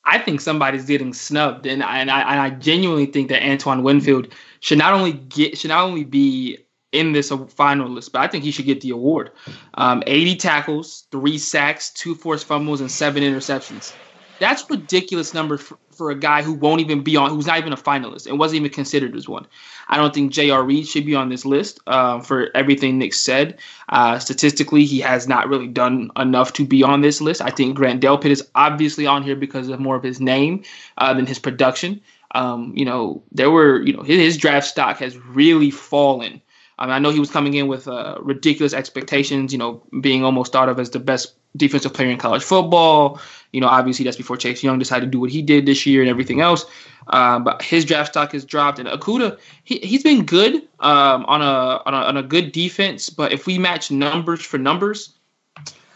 [0.07, 4.79] I think somebody's getting snubbed, and I, and I, genuinely think that Antoine Winfield should
[4.79, 6.59] not only get should not only be
[6.93, 9.33] in this finalist, but I think he should get the award.
[9.75, 13.93] Um, 80 tackles, three sacks, two forced fumbles, and seven interceptions.
[14.39, 17.73] That's ridiculous number for, for a guy who won't even be on, who's not even
[17.73, 19.47] a finalist and wasn't even considered as one.
[19.89, 20.65] I don't think J.R.
[20.65, 23.59] Reed should be on this list uh, for everything Nick said.
[23.89, 27.41] Uh, statistically, he has not really done enough to be on this list.
[27.41, 30.65] I think Grant Delpit is obviously on here because of more of his name
[30.99, 32.01] uh, than his production.
[32.35, 36.43] Um, you know, there were, you know, his, his draft stock has really fallen.
[36.79, 40.25] I, mean, I know he was coming in with uh, ridiculous expectations, you know, being
[40.25, 43.19] almost thought of as the best defensive player in college football.
[43.53, 46.03] You know, obviously that's before Chase Young decided to do what he did this year
[46.03, 46.67] and everything else.
[47.09, 51.41] Uh, but his draft stock has dropped, and Okudah he he's been good um, on
[51.41, 53.09] a, on a on a good defense.
[53.09, 55.15] But if we match numbers for numbers,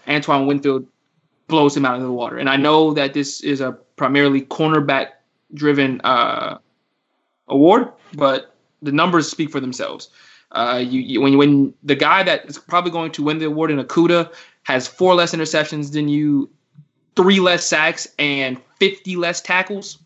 [0.08, 0.86] Antoine Winfield
[1.48, 2.38] blows him out of the water.
[2.38, 5.08] And I know that this is a primarily cornerback
[5.52, 6.58] driven uh,
[7.48, 8.49] award, but
[8.82, 10.08] the numbers speak for themselves.
[10.52, 13.70] Uh, you, you, when when the guy that is probably going to win the award
[13.70, 14.32] in Okudah
[14.64, 16.50] has four less interceptions than you,
[17.14, 19.98] three less sacks, and fifty less tackles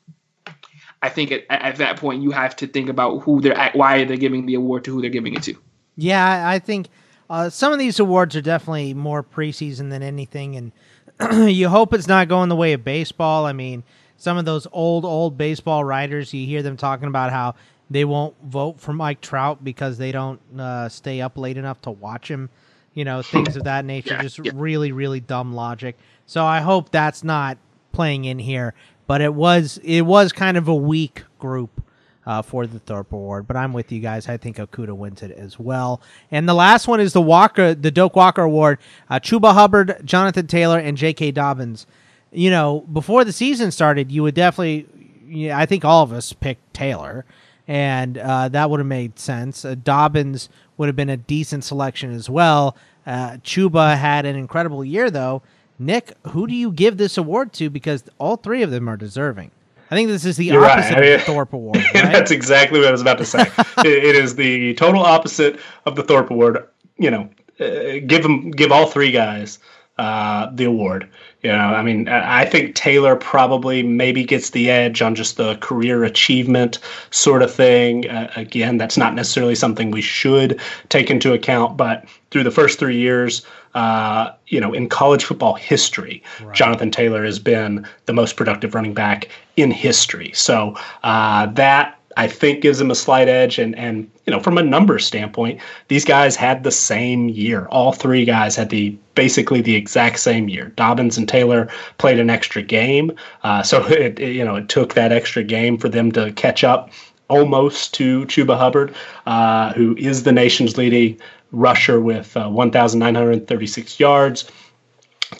[1.04, 4.16] I think at, at that point you have to think about who they're why they're
[4.16, 5.54] giving the award to who they're giving it to.
[5.96, 6.88] Yeah, I think
[7.28, 10.72] uh, some of these awards are definitely more preseason than anything,
[11.20, 13.44] and you hope it's not going the way of baseball.
[13.44, 13.84] I mean,
[14.16, 17.54] some of those old old baseball writers, you hear them talking about how
[17.91, 21.91] they won't vote for Mike Trout because they don't uh, stay up late enough to
[21.91, 22.51] watch him.
[22.95, 24.14] You know, things of that nature.
[24.14, 24.53] Yeah, just yeah.
[24.55, 25.99] really, really dumb logic.
[26.26, 27.59] So I hope that's not
[27.93, 28.74] playing in here
[29.07, 31.82] but it was it was kind of a weak group
[32.26, 33.47] uh, for the Thorpe Award.
[33.47, 34.28] But I'm with you guys.
[34.28, 36.01] I think Okudah wins it as well.
[36.30, 38.78] And the last one is the Walker, the Doak Walker Award.
[39.11, 41.32] Uh, Chuba Hubbard, Jonathan Taylor, and J.K.
[41.32, 41.87] Dobbins.
[42.32, 44.89] You know, before the season started, you would definitely.
[45.26, 47.24] Yeah, I think all of us picked Taylor,
[47.66, 49.64] and uh, that would have made sense.
[49.64, 52.76] Uh, Dobbins would have been a decent selection as well.
[53.06, 55.42] Uh, Chuba had an incredible year, though.
[55.78, 57.68] Nick, who do you give this award to?
[57.70, 59.50] Because all three of them are deserving.
[59.90, 60.98] I think this is the You're opposite right.
[60.98, 61.76] I mean, of the Thorpe Award.
[61.76, 61.92] Right?
[62.12, 63.40] That's exactly what I was about to say.
[63.78, 66.66] it, it is the total opposite of the Thorpe Award.
[66.96, 69.58] You know, uh, give them, give all three guys
[69.99, 71.09] uh, the award.
[71.42, 75.57] You know, I mean, I think Taylor probably maybe gets the edge on just the
[75.57, 76.78] career achievement
[77.11, 78.09] sort of thing.
[78.09, 82.78] Uh, again, that's not necessarily something we should take into account, but through the first
[82.78, 86.22] three years, uh, you know, in college football history,
[86.55, 90.32] Jonathan Taylor has been the most productive running back in history.
[90.32, 93.58] So uh, that I think gives him a slight edge.
[93.58, 97.66] And and you know, from a numbers standpoint, these guys had the same year.
[97.70, 100.66] All three guys had the basically the exact same year.
[100.76, 103.12] Dobbins and Taylor played an extra game,
[103.42, 106.64] uh, so it, it, you know it took that extra game for them to catch
[106.64, 106.90] up
[107.28, 108.94] almost to Chuba Hubbard,
[109.26, 111.18] uh, who is the nation's leading
[111.52, 114.50] rusher with uh, 1,936 yards.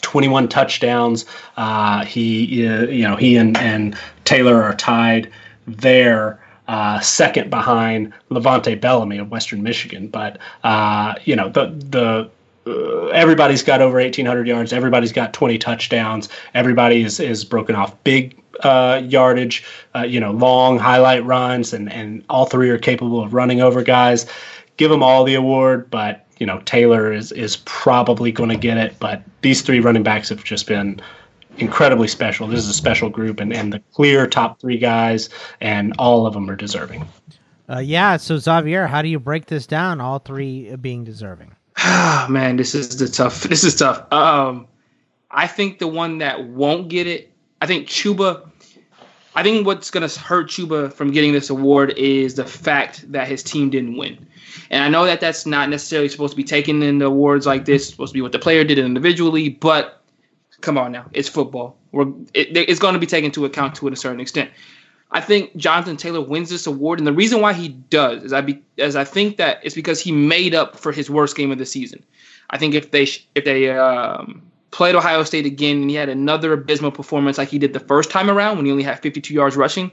[0.01, 1.25] 21 touchdowns.
[1.57, 5.31] Uh, he, uh, you know, he and, and Taylor are tied
[5.67, 10.07] there, uh, second behind LeVante Bellamy of Western Michigan.
[10.07, 12.29] But uh, you know, the the
[12.67, 14.73] uh, everybody's got over 1,800 yards.
[14.73, 16.29] Everybody's got 20 touchdowns.
[16.53, 19.63] Everybody is is broken off big uh, yardage,
[19.95, 23.83] uh, you know, long highlight runs, and and all three are capable of running over
[23.83, 24.25] guys.
[24.77, 28.77] Give them all the award, but you know Taylor is is probably going to get
[28.77, 28.95] it.
[28.99, 31.01] But these three running backs have just been
[31.57, 32.47] incredibly special.
[32.47, 35.29] This is a special group, and and the clear top three guys,
[35.61, 37.07] and all of them are deserving.
[37.69, 38.17] Uh, yeah.
[38.17, 40.01] So Xavier, how do you break this down?
[40.01, 41.55] All three being deserving.
[41.77, 43.43] Ah, man, this is the tough.
[43.43, 44.11] This is tough.
[44.11, 44.67] Um,
[45.31, 47.31] I think the one that won't get it,
[47.61, 48.49] I think Chuba.
[49.37, 53.27] I think what's going to hurt Chuba from getting this award is the fact that
[53.27, 54.25] his team didn't win.
[54.69, 57.65] And I know that that's not necessarily supposed to be taken in the awards like
[57.65, 57.81] this.
[57.81, 60.04] It's supposed to be what the player did individually, but
[60.61, 61.77] come on now, it's football.
[61.91, 64.51] We're it, it's going to be taken into account to a certain extent.
[65.11, 68.41] I think Jonathan Taylor wins this award, and the reason why he does is I
[68.41, 71.57] be as I think that it's because he made up for his worst game of
[71.57, 72.03] the season.
[72.49, 73.03] I think if they
[73.35, 74.41] if they um,
[74.71, 78.09] played Ohio State again and he had another abysmal performance like he did the first
[78.09, 79.89] time around when he only had 52 yards rushing,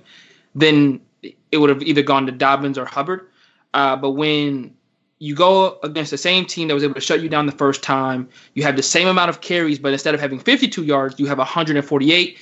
[0.54, 3.28] then it would have either gone to Dobbins or Hubbard.
[3.74, 4.74] Uh, but when
[5.22, 7.80] you go against the same team that was able to shut you down the first
[7.80, 11.26] time, you have the same amount of carries, but instead of having 52 yards, you
[11.26, 12.38] have 148.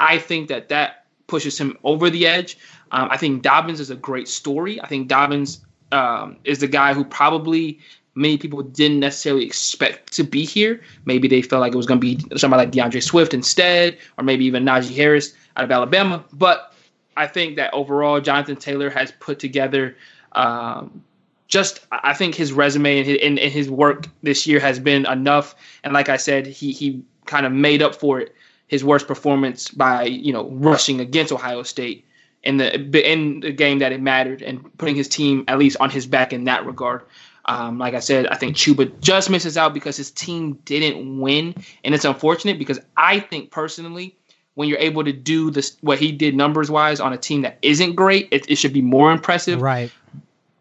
[0.00, 2.58] I think that that pushes him over the edge.
[2.90, 4.80] Um, I think Dobbins is a great story.
[4.80, 7.78] I think Dobbins um, is the guy who probably
[8.16, 10.82] many people didn't necessarily expect to be here.
[11.04, 14.24] Maybe they felt like it was going to be somebody like D'Andre Swift instead, or
[14.24, 16.24] maybe even Najee Harris out of Alabama.
[16.32, 16.74] But
[17.16, 19.96] I think that overall, Jonathan Taylor has put together
[20.32, 21.04] um,
[21.48, 25.06] just, I think his resume and his, and, and his work this year has been
[25.06, 25.54] enough.
[25.82, 28.34] And like I said, he, he kind of made up for it,
[28.68, 32.04] his worst performance by, you know, rushing against Ohio State
[32.42, 32.74] in the
[33.10, 36.32] in the game that it mattered and putting his team at least on his back
[36.32, 37.02] in that regard.
[37.46, 41.54] Um, like I said, I think Chuba just misses out because his team didn't win,
[41.84, 44.16] and it's unfortunate because I think personally,
[44.54, 47.58] when you're able to do this, what he did numbers wise on a team that
[47.60, 49.60] isn't great, it, it should be more impressive.
[49.60, 49.92] Right.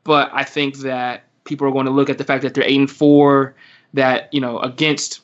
[0.03, 2.79] But I think that people are going to look at the fact that they're eight
[2.79, 3.55] and four,
[3.93, 5.21] that you know against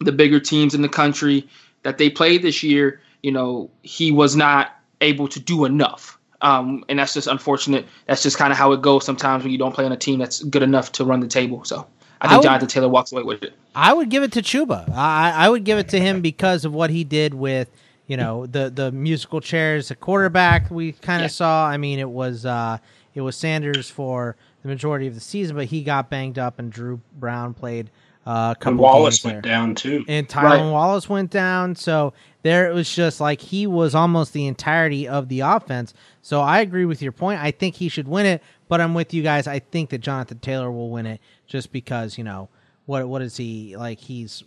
[0.00, 1.46] the bigger teams in the country
[1.82, 3.00] that they played this year.
[3.22, 6.18] You know, he was not able to do enough.
[6.40, 7.86] Um, and that's just unfortunate.
[8.06, 10.18] That's just kind of how it goes sometimes when you don't play on a team
[10.18, 11.64] that's good enough to run the table.
[11.64, 11.86] So
[12.20, 13.54] I think I would, Jonathan Taylor walks away with it.
[13.76, 14.90] I would give it to Chuba.
[14.90, 17.70] I, I would give it to him because of what he did with
[18.08, 21.36] you know the the musical chairs, the quarterback we kind of yeah.
[21.36, 21.66] saw.
[21.66, 22.78] I mean, it was uh,
[23.14, 26.70] it was Sanders for the majority of the season, but he got banged up, and
[26.72, 27.90] Dru Brown played
[28.26, 28.70] uh, a couple.
[28.70, 30.70] And Wallace went down too, and Tylan right.
[30.70, 31.74] Wallace went down.
[31.74, 35.92] So there it was just like he was almost the entirety of the offense.
[36.22, 37.40] So I agree with your point.
[37.40, 39.46] I think he should win it, but I'm with you guys.
[39.46, 42.48] I think that Jonathan Taylor will win it just because you know
[42.86, 43.98] what what is he like?
[43.98, 44.44] He's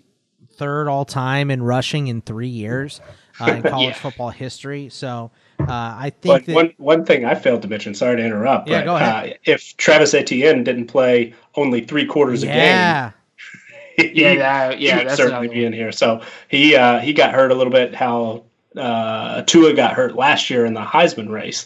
[0.53, 3.01] third all time in rushing in three years
[3.39, 3.93] uh, in college yeah.
[3.93, 4.89] football history.
[4.89, 7.93] So uh, I think but that, one one thing I failed to mention.
[7.93, 8.67] Sorry to interrupt.
[8.67, 9.33] Yeah, but, go ahead.
[9.33, 13.11] Uh, if Travis Etienne didn't play only three quarters yeah.
[13.97, 14.11] a game.
[14.15, 14.35] yeah,
[14.69, 15.91] that, yeah, he would certainly be in here.
[15.91, 17.95] So he uh, he got hurt a little bit.
[17.95, 18.43] How
[18.77, 21.65] uh, Tua got hurt last year in the Heisman race.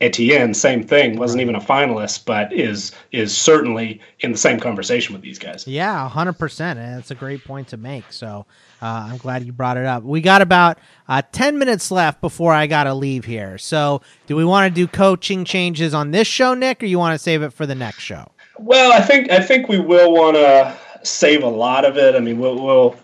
[0.00, 5.12] Etienne, same thing, wasn't even a finalist, but is is certainly in the same conversation
[5.12, 5.66] with these guys.
[5.66, 8.12] Yeah, hundred percent, and that's a great point to make.
[8.12, 8.46] So
[8.80, 10.02] uh, I'm glad you brought it up.
[10.02, 13.58] We got about uh, ten minutes left before I got to leave here.
[13.58, 17.14] So do we want to do coaching changes on this show, Nick, or you want
[17.14, 18.30] to save it for the next show?
[18.58, 22.14] Well, I think I think we will want to save a lot of it.
[22.14, 22.96] I mean, we'll, we'll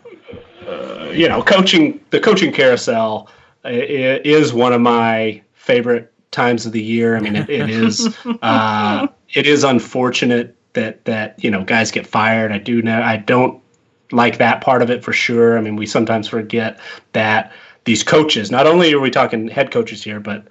[0.67, 3.29] uh, you know, coaching the coaching carousel
[3.65, 7.17] is one of my favorite times of the year.
[7.17, 12.07] I mean, it, it is uh, it is unfortunate that that you know guys get
[12.07, 12.53] fired.
[12.53, 13.63] I do know I don't
[14.13, 15.59] like that part of it for sure.
[15.59, 16.79] I mean, we sometimes forget
[17.13, 17.53] that
[17.85, 18.51] these coaches.
[18.51, 20.49] Not only are we talking head coaches here, but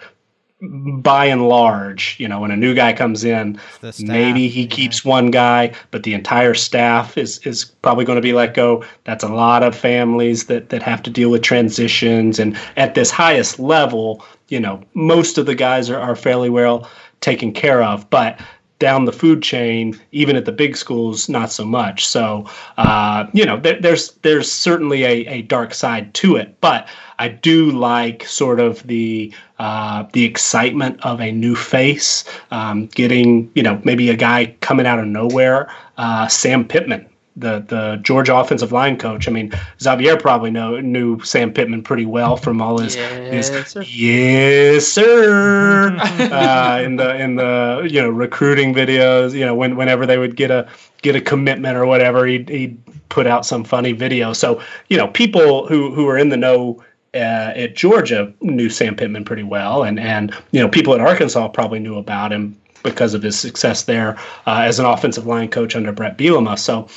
[0.65, 3.59] by and large, you know, when a new guy comes in,
[3.99, 8.33] maybe he keeps one guy, but the entire staff is is probably going to be
[8.33, 8.83] let go.
[9.03, 13.11] That's a lot of families that that have to deal with transitions, and at this
[13.11, 16.89] highest level, you know, most of the guys are, are fairly well
[17.19, 18.39] taken care of, but
[18.83, 22.05] down the food chain, even at the big schools, not so much.
[22.05, 22.45] So,
[22.77, 27.29] uh, you know, there, there's there's certainly a, a dark side to it, but I
[27.29, 33.63] do like sort of the uh, the excitement of a new face, um, getting you
[33.63, 38.71] know maybe a guy coming out of nowhere, uh, Sam Pittman the the Georgia offensive
[38.71, 39.27] line coach.
[39.27, 43.67] I mean, Xavier probably know knew Sam Pittman pretty well from all his yes, his
[43.67, 43.81] sir.
[43.83, 49.33] yes sir uh, in the in the you know recruiting videos.
[49.33, 50.69] You know, when whenever they would get a
[51.01, 54.33] get a commitment or whatever, he'd, he'd put out some funny video.
[54.33, 56.83] So you know, people who who are in the know.
[57.15, 61.47] Uh, at Georgia, knew Sam Pittman pretty well, and and you know people at Arkansas
[61.49, 65.75] probably knew about him because of his success there uh, as an offensive line coach
[65.75, 66.57] under Brett Bielema.
[66.57, 66.87] So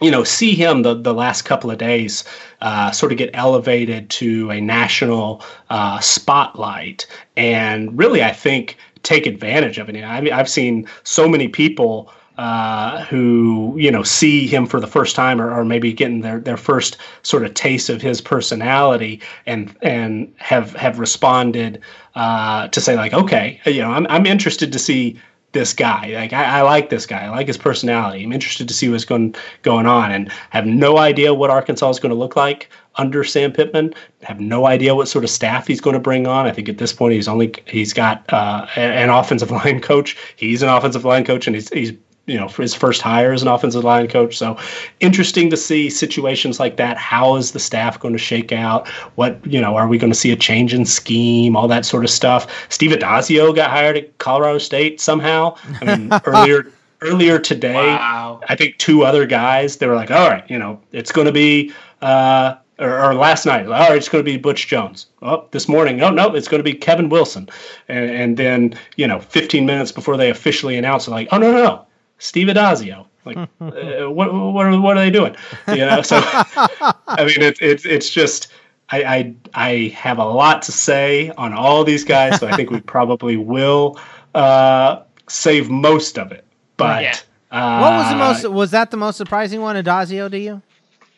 [0.00, 2.24] you know, see him the, the last couple of days
[2.60, 9.26] uh, sort of get elevated to a national uh, spotlight and really, I think, take
[9.26, 10.02] advantage of it.
[10.02, 14.88] I mean, I've seen so many people uh, who, you know, see him for the
[14.88, 19.20] first time or, or maybe getting their, their first sort of taste of his personality
[19.46, 21.80] and and have have responded
[22.16, 25.20] uh, to say like, okay, you know, I'm, I'm interested to see
[25.54, 26.08] this guy.
[26.08, 27.24] Like I, I, like this guy.
[27.24, 28.22] I like his personality.
[28.22, 31.98] I'm interested to see what's going going on, and have no idea what Arkansas is
[31.98, 33.94] going to look like under Sam Pittman.
[34.22, 36.46] Have no idea what sort of staff he's going to bring on.
[36.46, 40.16] I think at this point he's only he's got uh, an offensive line coach.
[40.36, 41.92] He's an offensive line coach, and he's he's
[42.26, 44.36] you know, for his first hire as an offensive line coach.
[44.36, 44.56] So
[45.00, 46.96] interesting to see situations like that.
[46.96, 48.88] How is the staff going to shake out?
[49.16, 51.56] What, you know, are we going to see a change in scheme?
[51.56, 52.66] All that sort of stuff.
[52.70, 55.56] Steve Addazio got hired at Colorado State somehow.
[55.80, 56.72] I mean, earlier
[57.04, 58.40] earlier today, wow.
[58.48, 61.32] I think two other guys, they were like, all right, you know, it's going to
[61.32, 61.70] be,
[62.00, 65.06] uh, or, or, last night, all right, it's going to be Butch Jones.
[65.20, 67.48] Oh, this morning, oh no, it's going to be Kevin Wilson.
[67.88, 71.62] And, and then, you know, 15 minutes before they officially announced, like, oh no, no,
[71.62, 71.86] no,
[72.18, 73.06] Steve Addazio.
[73.24, 75.34] Like, uh, what, what, are, what are they doing?
[75.68, 78.48] You know, so I mean, it's it's it's just.
[78.90, 82.70] I, I, I have a lot to say on all these guys, so I think
[82.70, 83.98] we probably will
[84.34, 86.44] uh, save most of it.
[86.76, 87.16] But yeah.
[87.50, 88.54] uh, what was the most?
[88.54, 90.30] Was that the most surprising one, Addazio?
[90.30, 90.62] to you?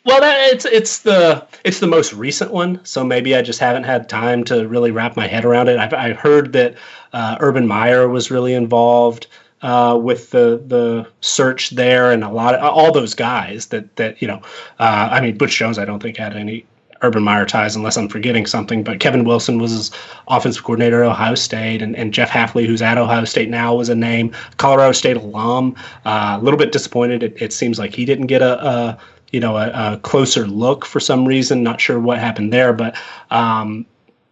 [0.04, 3.82] Well, that, it's it's the it's the most recent one, so maybe I just haven't
[3.82, 5.78] had time to really wrap my head around it.
[5.78, 6.76] I've, I heard that
[7.12, 9.26] uh, Urban Meyer was really involved
[9.62, 14.20] uh, with the the search there, and a lot of all those guys that that
[14.20, 14.40] you know.
[14.78, 16.66] Uh, I mean, Butch Jones, I don't think had any
[17.02, 18.82] Urban Meyer ties, unless I'm forgetting something.
[18.82, 19.90] But Kevin Wilson was his
[20.28, 23.88] offensive coordinator at Ohio State, and, and Jeff Hafley, who's at Ohio State now, was
[23.88, 24.32] a name.
[24.56, 25.74] Colorado State alum.
[26.04, 27.22] Uh, a little bit disappointed.
[27.22, 28.98] It, it, seems like he didn't get a, a
[29.32, 31.62] you know a, a, closer look for some reason.
[31.62, 32.96] Not sure what happened there, but
[33.30, 33.86] um,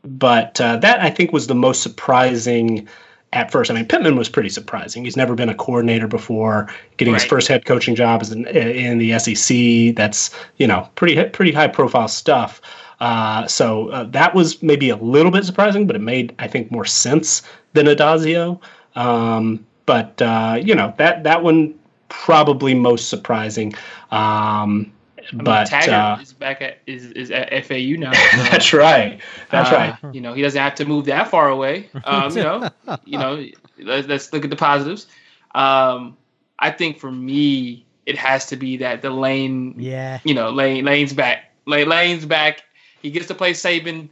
[0.05, 2.89] but uh, that I think was the most surprising
[3.35, 3.71] at first.
[3.71, 5.05] I mean, Pittman was pretty surprising.
[5.05, 6.71] He's never been a coordinator before.
[6.97, 7.21] Getting right.
[7.21, 9.97] his first head coaching job is in, in, the SEC.
[9.97, 12.63] That's you know pretty pretty high profile stuff.
[13.01, 16.71] Uh, so uh, that was maybe a little bit surprising, but it made I think
[16.71, 17.43] more sense
[17.73, 18.61] than Addazio.
[18.95, 21.75] Um, but uh, you know that that one
[22.09, 23.75] probably most surprising.
[24.13, 24.93] Um,
[25.33, 28.13] I mean, but Taggart uh, is back at is, is at FAU now.
[28.35, 29.21] So, that's right.
[29.51, 30.15] That's uh, right.
[30.15, 31.89] You know, he doesn't have to move that far away.
[32.05, 32.71] Um, you know,
[33.05, 33.45] you know.
[33.79, 35.07] Let's, let's, look at the positives.
[35.55, 36.17] Um,
[36.59, 39.75] I think for me, it has to be that the lane.
[39.79, 40.21] Yeah.
[40.25, 41.53] You know, lane lane's back.
[41.67, 42.63] Lane lane's back.
[43.03, 44.09] He gets to play Saban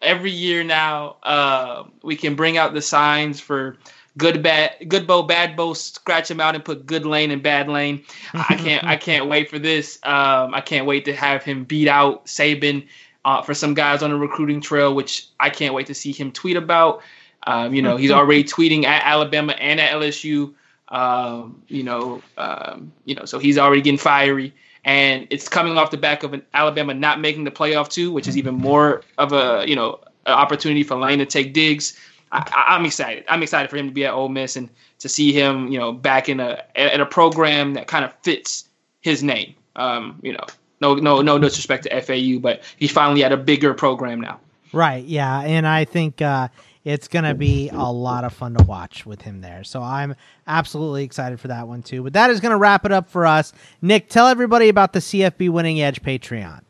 [0.00, 1.16] every year now.
[1.22, 3.76] Uh, we can bring out the signs for
[4.16, 7.68] good bad good Bo bad Bo scratch him out and put good lane and bad
[7.68, 8.04] lane.
[8.32, 9.98] I can't i can't wait for this.
[10.02, 12.86] Um, i can't wait to have him beat out saban
[13.24, 16.32] uh, for some guys on the recruiting trail which i can't wait to see him
[16.32, 17.02] tweet about.
[17.46, 20.54] Um, you know he's already tweeting at alabama and at lsu
[20.88, 24.52] um, you know um, you know so he's already getting fiery.
[24.86, 28.28] And it's coming off the back of an alabama not making the playoff too which
[28.28, 31.98] is even more of a you know opportunity for lane to take digs
[32.34, 33.24] I, am excited.
[33.28, 35.92] I'm excited for him to be at Ole Miss and to see him, you know,
[35.92, 38.68] back in a in a program that kind of fits
[39.00, 39.54] his name.
[39.76, 40.44] Um, you know,
[40.80, 44.40] no no no disrespect to FAU, but he's finally at a bigger program now.
[44.72, 45.04] Right.
[45.04, 46.48] Yeah, and I think uh,
[46.84, 49.62] it's going to be a lot of fun to watch with him there.
[49.64, 50.14] So I'm
[50.46, 52.02] absolutely excited for that one too.
[52.02, 53.52] But that is going to wrap it up for us.
[53.80, 56.60] Nick, tell everybody about the CFB Winning Edge Patreon.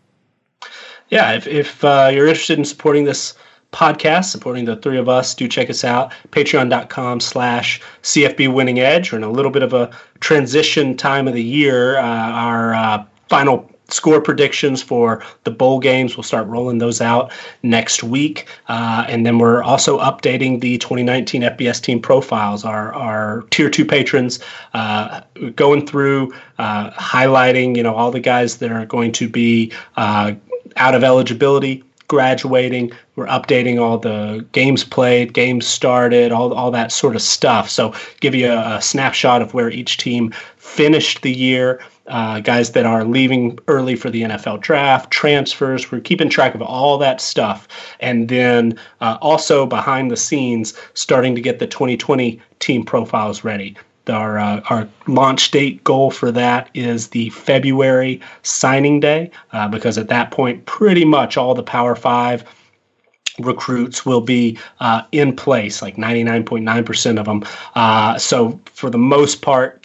[1.09, 3.35] Yeah, if, if uh, you're interested in supporting this
[3.75, 9.11] podcast supporting the three of us do check us out patreon.com slash cfb winning edge.
[9.11, 9.91] We're in a little bit of a
[10.21, 11.99] transition time of the year.
[11.99, 17.33] Uh, our uh, final score predictions for the bowl games we'll start rolling those out
[17.63, 18.49] next week.
[18.69, 22.65] Uh, and then we're also updating the 2019 fbs team profiles.
[22.65, 24.39] Our, our tier two patrons
[24.73, 25.21] uh,
[25.57, 30.33] going through uh, highlighting you know all the guys that are going to be uh,
[30.77, 32.93] out of eligibility graduating.
[33.17, 37.71] We're updating all the games played, games started, all, all that sort of stuff.
[37.71, 41.81] So, give you a, a snapshot of where each team finished the year.
[42.07, 45.91] Uh, guys that are leaving early for the NFL draft, transfers.
[45.91, 47.67] We're keeping track of all that stuff.
[47.99, 53.75] And then uh, also behind the scenes, starting to get the 2020 team profiles ready.
[54.07, 59.97] Our, uh, our launch date goal for that is the February signing day, uh, because
[59.97, 62.45] at that point, pretty much all the Power Five
[63.39, 67.45] recruits will be uh, in place, like 99.9% of them.
[67.75, 69.85] Uh, so, for the most part,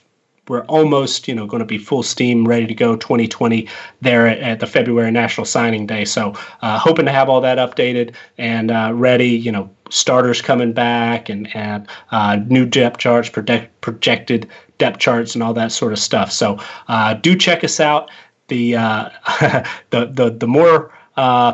[0.50, 3.68] we're almost you know going to be full steam ready to go 2020
[4.02, 6.04] there at, at the february national signing day.
[6.04, 10.74] So uh, hoping to have all that updated and uh, ready you know starters coming
[10.74, 14.50] back and, and uh, new depth charts project, projected
[14.80, 16.32] depth charts and all that sort of stuff.
[16.32, 18.10] So uh, do check us out.
[18.48, 18.74] The
[19.92, 20.92] the, the the more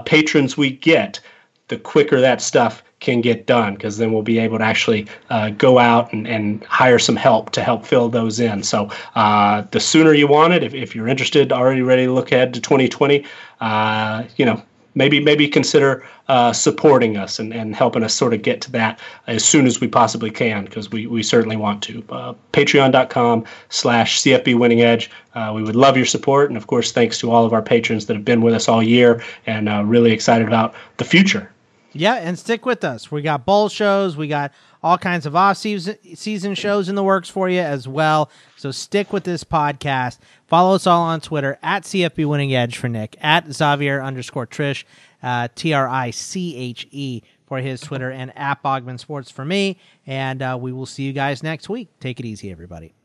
[0.05, 1.19] patrons we get
[1.67, 5.49] the quicker that stuff can get done because then we'll be able to actually uh,
[5.51, 8.63] go out and, and hire some help to help fill those in.
[8.63, 12.31] So uh, the sooner you want it, if, if you're interested, already ready to look
[12.31, 13.23] ahead to 2020,
[13.61, 14.61] uh, you know,
[14.97, 18.99] maybe maybe consider uh, supporting us and, and helping us sort of get to that
[19.27, 22.03] as soon as we possibly can because we, we certainly want to.
[22.09, 25.11] Uh, Patreon.com slash CFB Winning Edge.
[25.35, 26.49] Uh, we would love your support.
[26.49, 28.81] And of course, thanks to all of our patrons that have been with us all
[28.81, 31.51] year and really excited about the future.
[31.97, 33.09] Yeah, and stick with us.
[33.09, 34.17] We got bowl shows.
[34.17, 34.51] We got
[34.83, 38.29] all kinds of off season shows in the works for you as well.
[38.57, 40.19] So stick with this podcast.
[40.47, 44.83] Follow us all on Twitter at CFB Winning Edge for Nick, at Xavier underscore Triche,
[45.23, 49.45] uh, T R I C H E for his Twitter, and at Bogman Sports for
[49.45, 49.79] me.
[50.05, 51.87] And uh, we will see you guys next week.
[52.01, 52.95] Take it easy, everybody.